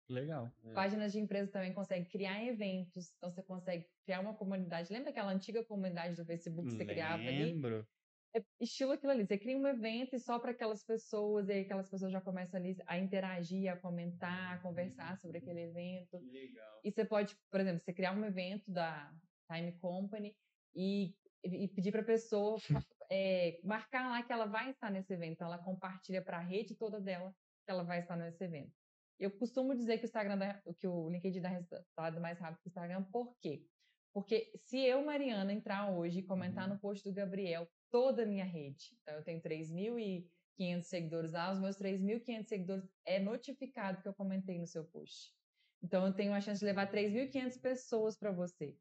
[0.10, 0.49] Legal.
[0.64, 0.74] É.
[0.74, 4.91] Páginas de empresa também conseguem criar eventos, então você consegue criar uma comunidade.
[4.91, 7.43] Lembra aquela antiga comunidade do Facebook que você criava ali?
[7.45, 7.86] Lembro.
[8.34, 9.26] É estilo aquilo ali.
[9.26, 12.58] Você cria um evento e só para aquelas pessoas, e aí aquelas pessoas já começam
[12.60, 16.18] ali a interagir, a comentar, a conversar sobre aquele evento.
[16.18, 16.80] Legal.
[16.84, 19.14] E você pode, por exemplo, você criar um evento da
[19.52, 20.34] Time Company
[20.74, 22.58] e, e pedir para a pessoa
[23.12, 25.34] é, marcar lá que ela vai estar nesse evento.
[25.34, 27.34] Então, ela compartilha para a rede toda dela
[27.66, 28.74] que ela vai estar nesse evento.
[29.20, 32.68] Eu costumo dizer que o Instagram, dá- que o LinkedIn dá resultado mais rápido que
[32.68, 33.68] o Instagram, por quê?
[34.14, 36.76] Porque se eu, Mariana, entrar hoje e comentar Uhum.
[36.76, 41.59] no post do Gabriel toda a minha rede, então eu tenho 3.500 seguidores lá, os
[41.59, 45.36] meus 3.500 seguidores é notificado que eu comentei no seu post.
[45.84, 48.78] Então, eu tenho a chance de levar 3.500 pessoas para você.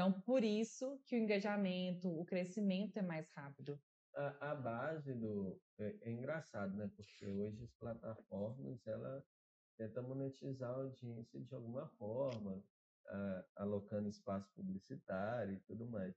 [0.00, 3.78] Então, por isso que o engajamento, o crescimento é mais rápido.
[4.14, 5.62] a, a base do.
[5.78, 6.88] É, é engraçado, né?
[6.96, 9.26] Porque hoje as plataformas ela
[9.76, 12.64] tenta monetizar a audiência de alguma forma,
[13.06, 16.16] a- alocando espaço publicitário e tudo mais.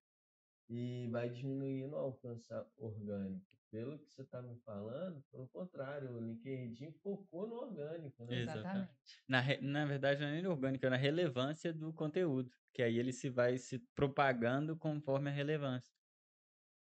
[0.69, 3.57] E vai diminuindo o alcance orgânico.
[3.73, 8.41] Pelo que você está me falando, pelo contrário, o LinkedIn focou no orgânico, né?
[8.43, 8.91] Exatamente.
[9.27, 12.51] Na, re- na verdade, não é nem orgânica, é na relevância do conteúdo.
[12.71, 15.91] Que aí ele se vai se propagando conforme a relevância.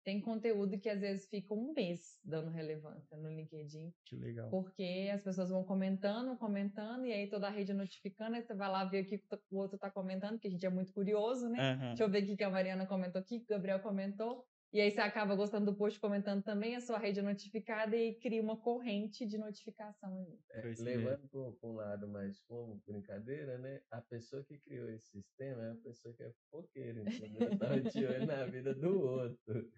[0.04, 4.50] Tem conteúdo que às vezes fica um mês dando relevância no LinkedIn, Que legal.
[4.50, 8.70] porque as pessoas vão comentando, comentando, e aí toda a rede notificando, aí você vai
[8.70, 11.62] lá ver o que o outro está comentando, porque a gente é muito curioso, né?
[11.62, 11.88] Aham.
[11.88, 14.46] Deixa eu ver o que que a Mariana comentou aqui, que o Gabriel comentou.
[14.74, 18.16] E aí você acaba gostando do post comentando também, a sua rede é notificada e
[18.16, 20.40] cria uma corrente de notificação ali.
[20.50, 20.84] É, mesmo.
[20.84, 23.84] levando para um lado mais como brincadeira, né?
[23.92, 27.56] A pessoa que criou esse sistema é a pessoa que é fofoqueira, entendeu?
[27.60, 29.72] Tava de olho na vida do outro.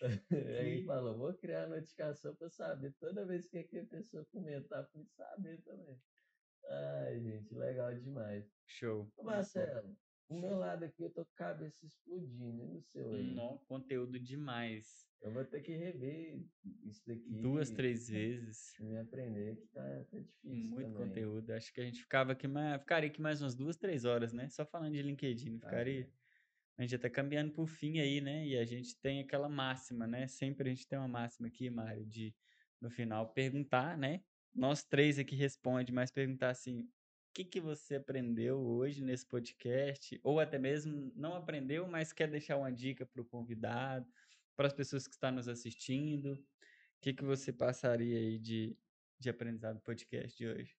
[0.58, 5.04] Aí falou, vou criar a notificação para saber toda vez que aquela pessoa comentar, para
[5.04, 6.00] saber também.
[6.70, 8.50] Ai, gente, legal demais.
[8.66, 9.12] Show.
[9.22, 9.94] Marcelo,
[10.28, 13.34] do meu lado aqui eu tô com a cabeça explodindo, e no seu aí?
[13.34, 15.06] Nó, conteúdo demais.
[15.20, 16.44] Eu vou ter que rever
[16.84, 17.28] isso daqui.
[17.40, 18.74] Duas, três vezes.
[18.78, 21.08] Me aprender que tá, tá difícil Muito também.
[21.08, 21.50] conteúdo.
[21.50, 24.48] Acho que a gente ficava aqui mais, ficaria aqui mais umas duas, três horas, né?
[24.48, 25.50] Só falando de LinkedIn.
[25.50, 26.08] não Ficaria.
[26.76, 28.46] A gente já tá caminhando pro fim aí, né?
[28.46, 30.28] E a gente tem aquela máxima, né?
[30.28, 32.32] Sempre a gente tem uma máxima aqui, Mário, de
[32.80, 34.22] no final perguntar, né?
[34.54, 36.88] Nós três aqui responde, mas perguntar assim: o
[37.38, 40.18] que, que você aprendeu hoje nesse podcast?
[40.24, 44.10] Ou até mesmo não aprendeu, mas quer deixar uma dica para o convidado,
[44.56, 46.32] para as pessoas que estão nos assistindo.
[46.32, 48.76] O que, que você passaria aí de,
[49.20, 50.76] de aprendizado do podcast de hoje?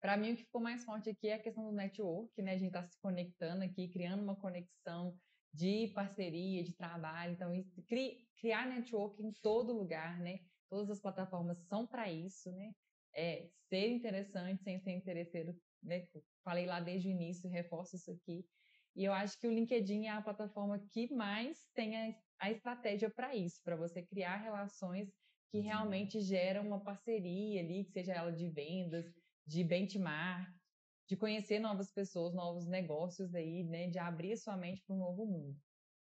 [0.00, 2.52] Para mim, o que ficou mais forte aqui é a questão do network, né?
[2.52, 5.20] A gente está se conectando aqui, criando uma conexão
[5.52, 7.32] de parceria, de trabalho.
[7.32, 7.52] Então,
[7.86, 10.38] cri, criar network em todo lugar, né?
[10.70, 12.72] Todas as plataformas são para isso, né?
[13.20, 15.52] É ser interessante sem ser interesseiro,
[15.82, 16.06] né?
[16.44, 18.46] Falei lá desde o início, reforço isso aqui.
[18.94, 23.10] E eu acho que o LinkedIn é a plataforma que mais tem a, a estratégia
[23.10, 25.12] para isso, para você criar relações
[25.50, 29.04] que realmente geram uma parceria ali, que seja ela de vendas,
[29.44, 30.48] de benchmark,
[31.08, 35.26] de conhecer novas pessoas, novos negócios aí, né, de abrir sua mente para um novo
[35.26, 35.58] mundo.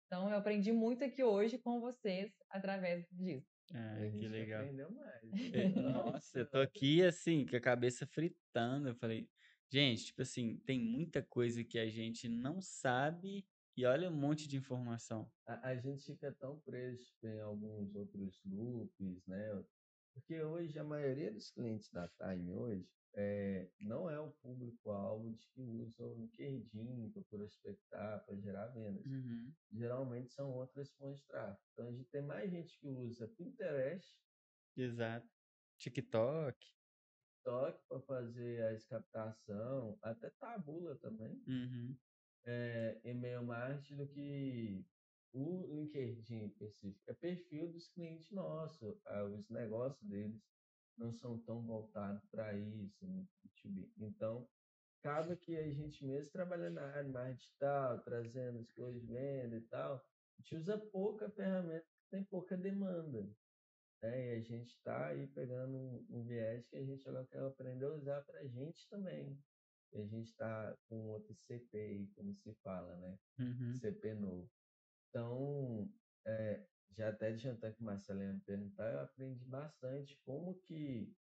[0.07, 3.52] Então eu aprendi muito aqui hoje com vocês através disso.
[3.71, 4.65] Ah, que legal.
[4.91, 5.23] mais.
[5.53, 8.89] É, Nossa, eu tô aqui assim, com a cabeça fritando.
[8.89, 9.27] Eu falei,
[9.71, 13.45] gente, tipo assim, tem muita coisa que a gente não sabe
[13.75, 15.31] e olha um monte de informação.
[15.47, 19.63] A, a gente fica tão preso em alguns outros loops, né?
[20.13, 25.47] Porque hoje a maioria dos clientes da Time hoje é, não é o público-alvo de
[25.49, 29.05] que usa o LinkedIn para prospectar, para gerar vendas.
[29.71, 31.61] Geralmente são outras fontes de tráfego.
[31.73, 34.17] Então a gente tem mais gente que usa Pinterest,
[34.75, 35.29] Exato.
[35.77, 36.57] TikTok.
[37.43, 41.43] TikTok para fazer a captação, até Tabula também.
[41.47, 41.95] Uhum.
[42.45, 44.85] é, e-mail marketing do que
[45.33, 47.03] o LinkedIn específico.
[47.07, 50.41] É perfil dos clientes nossos, ah, os negócios deles
[50.97, 53.89] não são tão voltados para isso, no B2B.
[53.97, 54.47] Então,
[54.99, 59.55] acaba que a gente mesmo trabalhando na área mais digital, trazendo as coisas de venda
[59.55, 63.29] e tal, a gente usa pouca ferramenta, tem pouca demanda.
[64.01, 64.33] Né?
[64.33, 67.85] E a gente está aí pegando um, um, viés que a gente agora quer aprender
[67.85, 69.37] a usar para a gente também.
[69.93, 73.19] E a gente está com outro CP aí, como se fala, né?
[73.39, 73.73] Uhum.
[73.75, 74.51] CP novo.
[75.09, 75.89] Então,
[76.25, 76.65] é,
[76.95, 81.15] já até adiantando que o Marcelo ia perguntar, eu aprendi bastante como que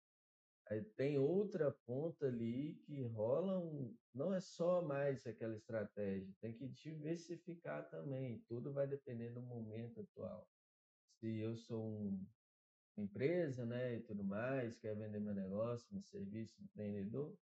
[0.95, 3.95] tem outra ponta ali que rola um.
[4.13, 8.43] Não é só mais aquela estratégia, tem que diversificar também.
[8.47, 10.47] Tudo vai depender do momento atual.
[11.19, 12.25] Se eu sou um,
[12.95, 17.37] uma empresa, né, e tudo mais, quer vender meu negócio, meu serviço, empreendedor,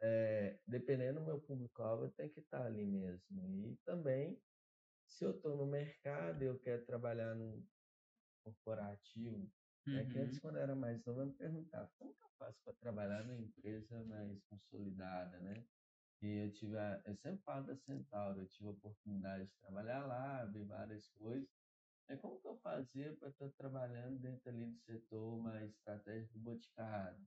[0.00, 3.46] é, dependendo do meu público-alvo, tem que estar ali mesmo.
[3.66, 4.38] E também,
[5.08, 7.66] se eu estou no mercado e eu quero trabalhar num
[8.42, 9.50] corporativo,
[9.86, 9.98] uhum.
[9.98, 10.40] é que antes, uhum.
[10.42, 13.40] quando eu era mais novo, eu me perguntava como que eu faço para trabalhar numa
[13.40, 15.64] empresa mais consolidada, né?
[16.22, 20.06] E eu tive, a, eu sempre falo da Centauro, eu tive a oportunidade de trabalhar
[20.06, 21.48] lá, ver várias coisas.
[22.08, 26.40] É como que eu fazia para estar trabalhando dentro ali do setor mais estratégico do
[26.40, 27.26] Boticário?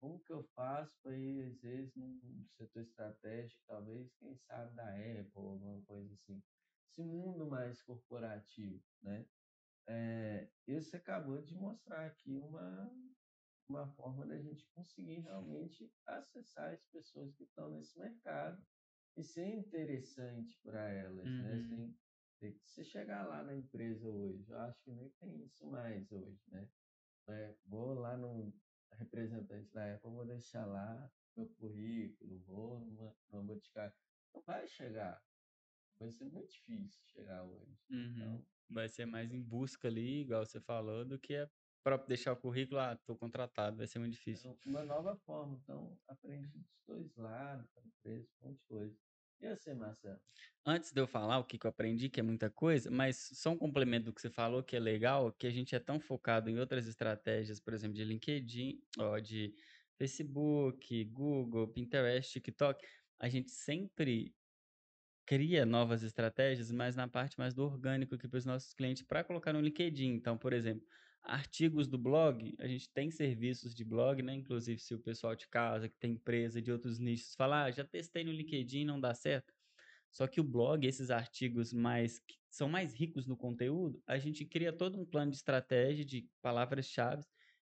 [0.00, 4.88] como que eu faço para ir, às vezes, no setor estratégico, talvez, quem sabe, da
[4.88, 6.42] Apple, alguma coisa assim.
[6.90, 9.24] Esse mundo mais corporativo, né?
[9.86, 12.92] É, você acabou de mostrar aqui uma,
[13.68, 18.62] uma forma da gente conseguir realmente acessar as pessoas que estão nesse mercado
[19.16, 21.54] e ser interessante para elas, né?
[21.54, 21.86] uhum.
[21.86, 21.94] né?
[22.38, 26.42] Sem, se chegar lá na empresa hoje, eu acho que nem tem isso mais hoje,
[26.48, 26.68] né?
[27.28, 28.52] É, vou lá no
[28.92, 33.94] representante da Apple, vou deixar lá meu currículo, vou numa, numa boticária.
[34.34, 35.22] Não vai chegar.
[36.00, 37.78] Vai ser muito difícil chegar hoje.
[37.90, 38.14] Uhum.
[38.16, 41.50] Então, vai ser mais em busca ali, igual você falou, do que é
[41.82, 44.50] para deixar o currículo, ah, tô contratado, vai ser muito difícil.
[44.50, 48.98] É uma nova forma, então aprende dos dois lados, para empresa, um monte de coisa.
[49.40, 50.20] E você, Marcelo?
[50.66, 53.50] Antes de eu falar o que, que eu aprendi, que é muita coisa, mas só
[53.50, 56.50] um complemento do que você falou, que é legal, que a gente é tão focado
[56.50, 59.54] em outras estratégias, por exemplo, de LinkedIn, ó, de
[59.96, 62.86] Facebook, Google, Pinterest, TikTok,
[63.18, 64.34] a gente sempre
[65.30, 69.22] cria novas estratégias, mas na parte mais do orgânico aqui para os nossos clientes para
[69.22, 70.08] colocar no LinkedIn.
[70.08, 70.84] Então, por exemplo,
[71.22, 74.34] artigos do blog, a gente tem serviços de blog, né?
[74.34, 77.84] Inclusive, se o pessoal de casa, que tem empresa de outros nichos, falar, ah, já
[77.84, 79.54] testei no LinkedIn, não dá certo.
[80.10, 84.44] Só que o blog, esses artigos mais que são mais ricos no conteúdo, a gente
[84.44, 87.24] cria todo um plano de estratégia de palavras-chave,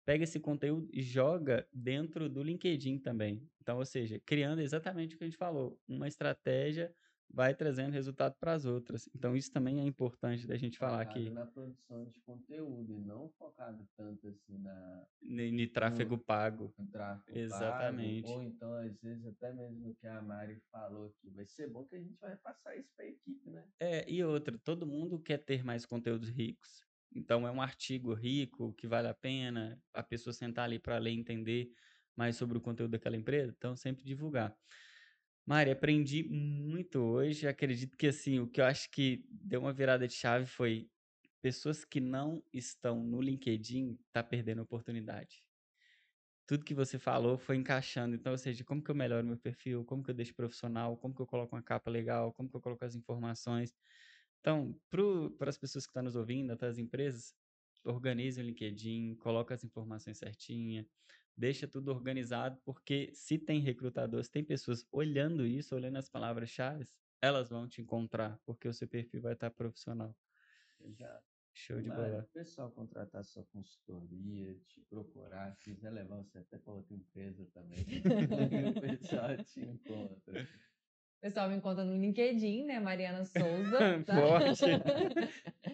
[0.06, 3.50] pega esse conteúdo e joga dentro do LinkedIn também.
[3.60, 6.94] Então, ou seja, criando exatamente o que a gente falou, uma estratégia
[7.30, 9.08] vai trazendo resultado para as outras.
[9.14, 11.30] Então, isso também é importante da gente falar aqui.
[11.30, 15.06] na produção de conteúdo e não focado tanto assim na...
[15.22, 16.74] Em tráfego no, pago.
[16.78, 18.22] No tráfego Exatamente.
[18.22, 21.30] Pago, ou então, às vezes, até mesmo o que a Mari falou aqui.
[21.30, 23.64] Vai ser bom que a gente vai passar isso para a equipe, né?
[23.78, 26.82] É, e outra, todo mundo quer ter mais conteúdos ricos.
[27.14, 31.12] Então, é um artigo rico que vale a pena a pessoa sentar ali para ler
[31.12, 31.70] e entender
[32.16, 33.54] mais sobre o conteúdo daquela empresa.
[33.56, 34.54] Então, sempre divulgar.
[35.48, 37.48] Mari, aprendi muito hoje.
[37.48, 40.90] Acredito que assim, o que eu acho que deu uma virada de chave foi
[41.40, 45.42] pessoas que não estão no LinkedIn tá perdendo oportunidade.
[46.46, 48.14] Tudo que você falou foi encaixando.
[48.16, 51.14] Então, ou seja, como que eu melhoro meu perfil, como que eu deixo profissional, como
[51.14, 53.74] que eu coloco uma capa legal, como que eu coloco as informações.
[54.40, 54.78] Então,
[55.38, 57.34] para as pessoas que estão nos ouvindo, até as empresas,
[57.84, 60.86] organize o LinkedIn, coloque as informações certinha,
[61.38, 66.84] deixa tudo organizado, porque se tem recrutador, se tem pessoas olhando isso, olhando as palavras-chave,
[67.22, 70.14] elas vão te encontrar, porque o seu perfil vai estar profissional.
[70.80, 71.24] Exato.
[71.52, 72.20] Show de bola.
[72.20, 77.44] O pessoal contratar sua consultoria, te procurar, se quiser levar você até para outra empresa
[77.52, 77.78] também,
[78.76, 80.42] o pessoal te encontra.
[80.42, 82.78] O pessoal me encontra no LinkedIn, né?
[82.78, 83.78] Mariana Souza.
[84.06, 84.14] Tá?
[84.14, 84.64] Forte.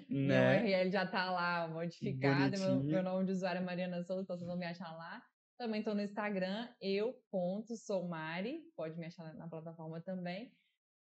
[0.09, 0.62] meu né?
[0.62, 2.59] URL já tá lá modificado.
[2.59, 5.23] Meu, meu, nome de usuário é Mariana Souza, então vocês vão me achar lá.
[5.56, 10.52] Também estou no Instagram, eu.soumari, pode me achar na plataforma também.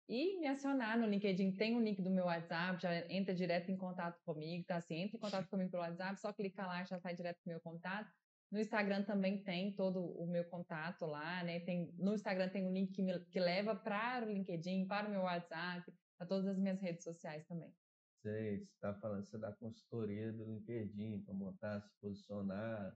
[0.10, 3.78] E me acionar no LinkedIn, tem um link do meu WhatsApp, já entra direto em
[3.78, 4.76] contato comigo, tá?
[4.76, 7.62] Assim, entra em contato comigo pelo WhatsApp, só clicar lá já sai direto pro meu
[7.62, 8.12] contato.
[8.52, 11.62] No Instagram também tem todo o meu contato lá, né?
[11.62, 15.12] Tem, no Instagram tem um link que, me, que leva para o LinkedIn, para o
[15.12, 17.74] meu WhatsApp, para todas as minhas redes sociais também.
[18.22, 22.94] Sei, você está falando você da consultoria do LinkedIn, para montar, se posicionar,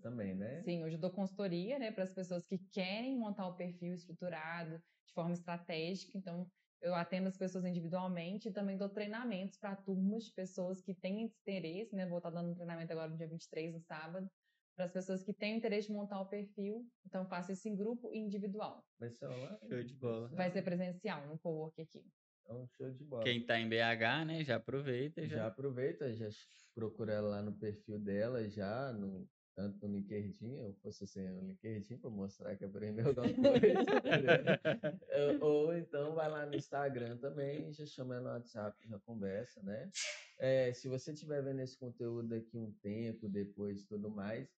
[0.00, 0.62] também, né?
[0.62, 4.78] Sim, hoje eu dou consultoria, né, para as pessoas que querem montar o perfil estruturado
[5.06, 6.16] de forma estratégica.
[6.16, 6.46] Então,
[6.80, 11.22] eu atendo as pessoas individualmente e também dou treinamentos para turmas de pessoas que têm
[11.22, 12.06] interesse, né?
[12.06, 14.28] Vou estar dando um treinamento agora no dia 23, no sábado,
[14.76, 16.86] para as pessoas que têm interesse de montar o perfil.
[17.06, 18.84] Então, faça isso em grupo e individual.
[18.98, 19.58] Vai ser online?
[19.68, 20.28] Show de bola.
[20.28, 22.04] Vai ser presencial no co-work aqui.
[22.42, 23.24] Então, show de bola.
[23.24, 25.46] Quem tá em BH, né, já aproveita já já.
[25.46, 26.28] aproveita, já
[26.74, 31.48] procura ela lá no perfil dela, já, no, tanto no LinkedIn, eu posso ser no
[31.48, 34.60] LinkedIn para mostrar que aprendeu alguma coisa.
[35.08, 39.90] Eh, Ou então vai lá no Instagram também, já chama no WhatsApp, já conversa, né?
[40.38, 44.48] Eh, se você estiver vendo esse conteúdo daqui um tempo, depois e tudo mais,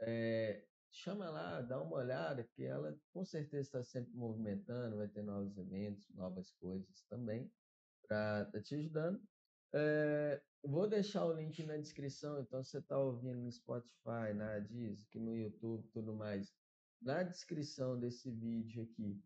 [0.00, 5.22] eh, chama lá, dá uma olhada, que ela com certeza está sempre movimentando, vai ter
[5.22, 7.52] novos eventos, novas coisas também,
[8.06, 9.20] para estar te ajudando.
[9.74, 15.18] É, vou deixar o link na descrição, então você está ouvindo no Spotify, na aqui
[15.18, 16.52] no YouTube tudo mais.
[17.00, 19.22] Na descrição desse vídeo aqui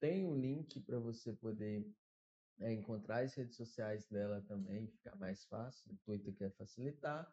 [0.00, 1.88] tem um link para você poder
[2.58, 5.92] é, encontrar as redes sociais dela também, ficar mais fácil.
[5.92, 7.32] O Twitter quer facilitar.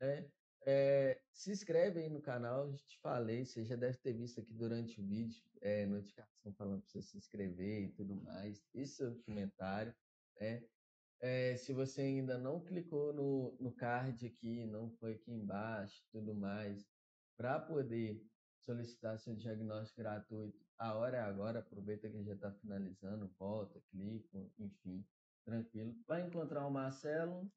[0.00, 0.30] Né?
[0.64, 4.52] É, se inscreve aí no canal, já te falei, você já deve ter visto aqui
[4.52, 8.66] durante o vídeo, é, notificação falando para você se inscrever e tudo mais.
[8.74, 9.94] Isso é o comentário,
[10.40, 10.64] né?
[11.20, 16.34] É, se você ainda não clicou no, no card aqui, não foi aqui embaixo, tudo
[16.34, 16.86] mais,
[17.36, 18.22] para poder
[18.60, 24.50] solicitar seu diagnóstico gratuito, a hora é agora, aproveita que já está finalizando, volta, clica,
[24.58, 25.04] enfim,
[25.44, 25.96] tranquilo.
[26.06, 27.50] Vai encontrar o Marcelo,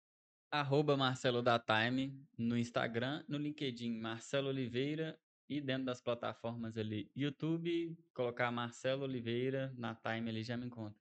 [0.52, 7.12] Arroba Marcelo da Time no Instagram, no LinkedIn Marcelo Oliveira e dentro das plataformas ali
[7.16, 11.00] YouTube, colocar Marcelo Oliveira na Time ele já me encontra.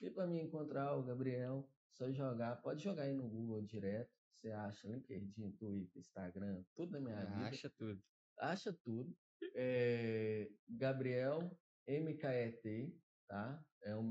[0.00, 1.68] e para me encontrar o Gabriel,
[1.98, 7.00] só jogar, pode jogar aí no Google direto, você acha LinkedIn, Twitter, Instagram, tudo na
[7.00, 7.48] minha vida.
[7.48, 8.00] Acha tudo.
[8.38, 9.12] acha tudo.
[9.54, 11.58] É, Gabriel
[11.88, 12.96] MKET,
[13.26, 13.60] tá?
[13.82, 14.06] É o meu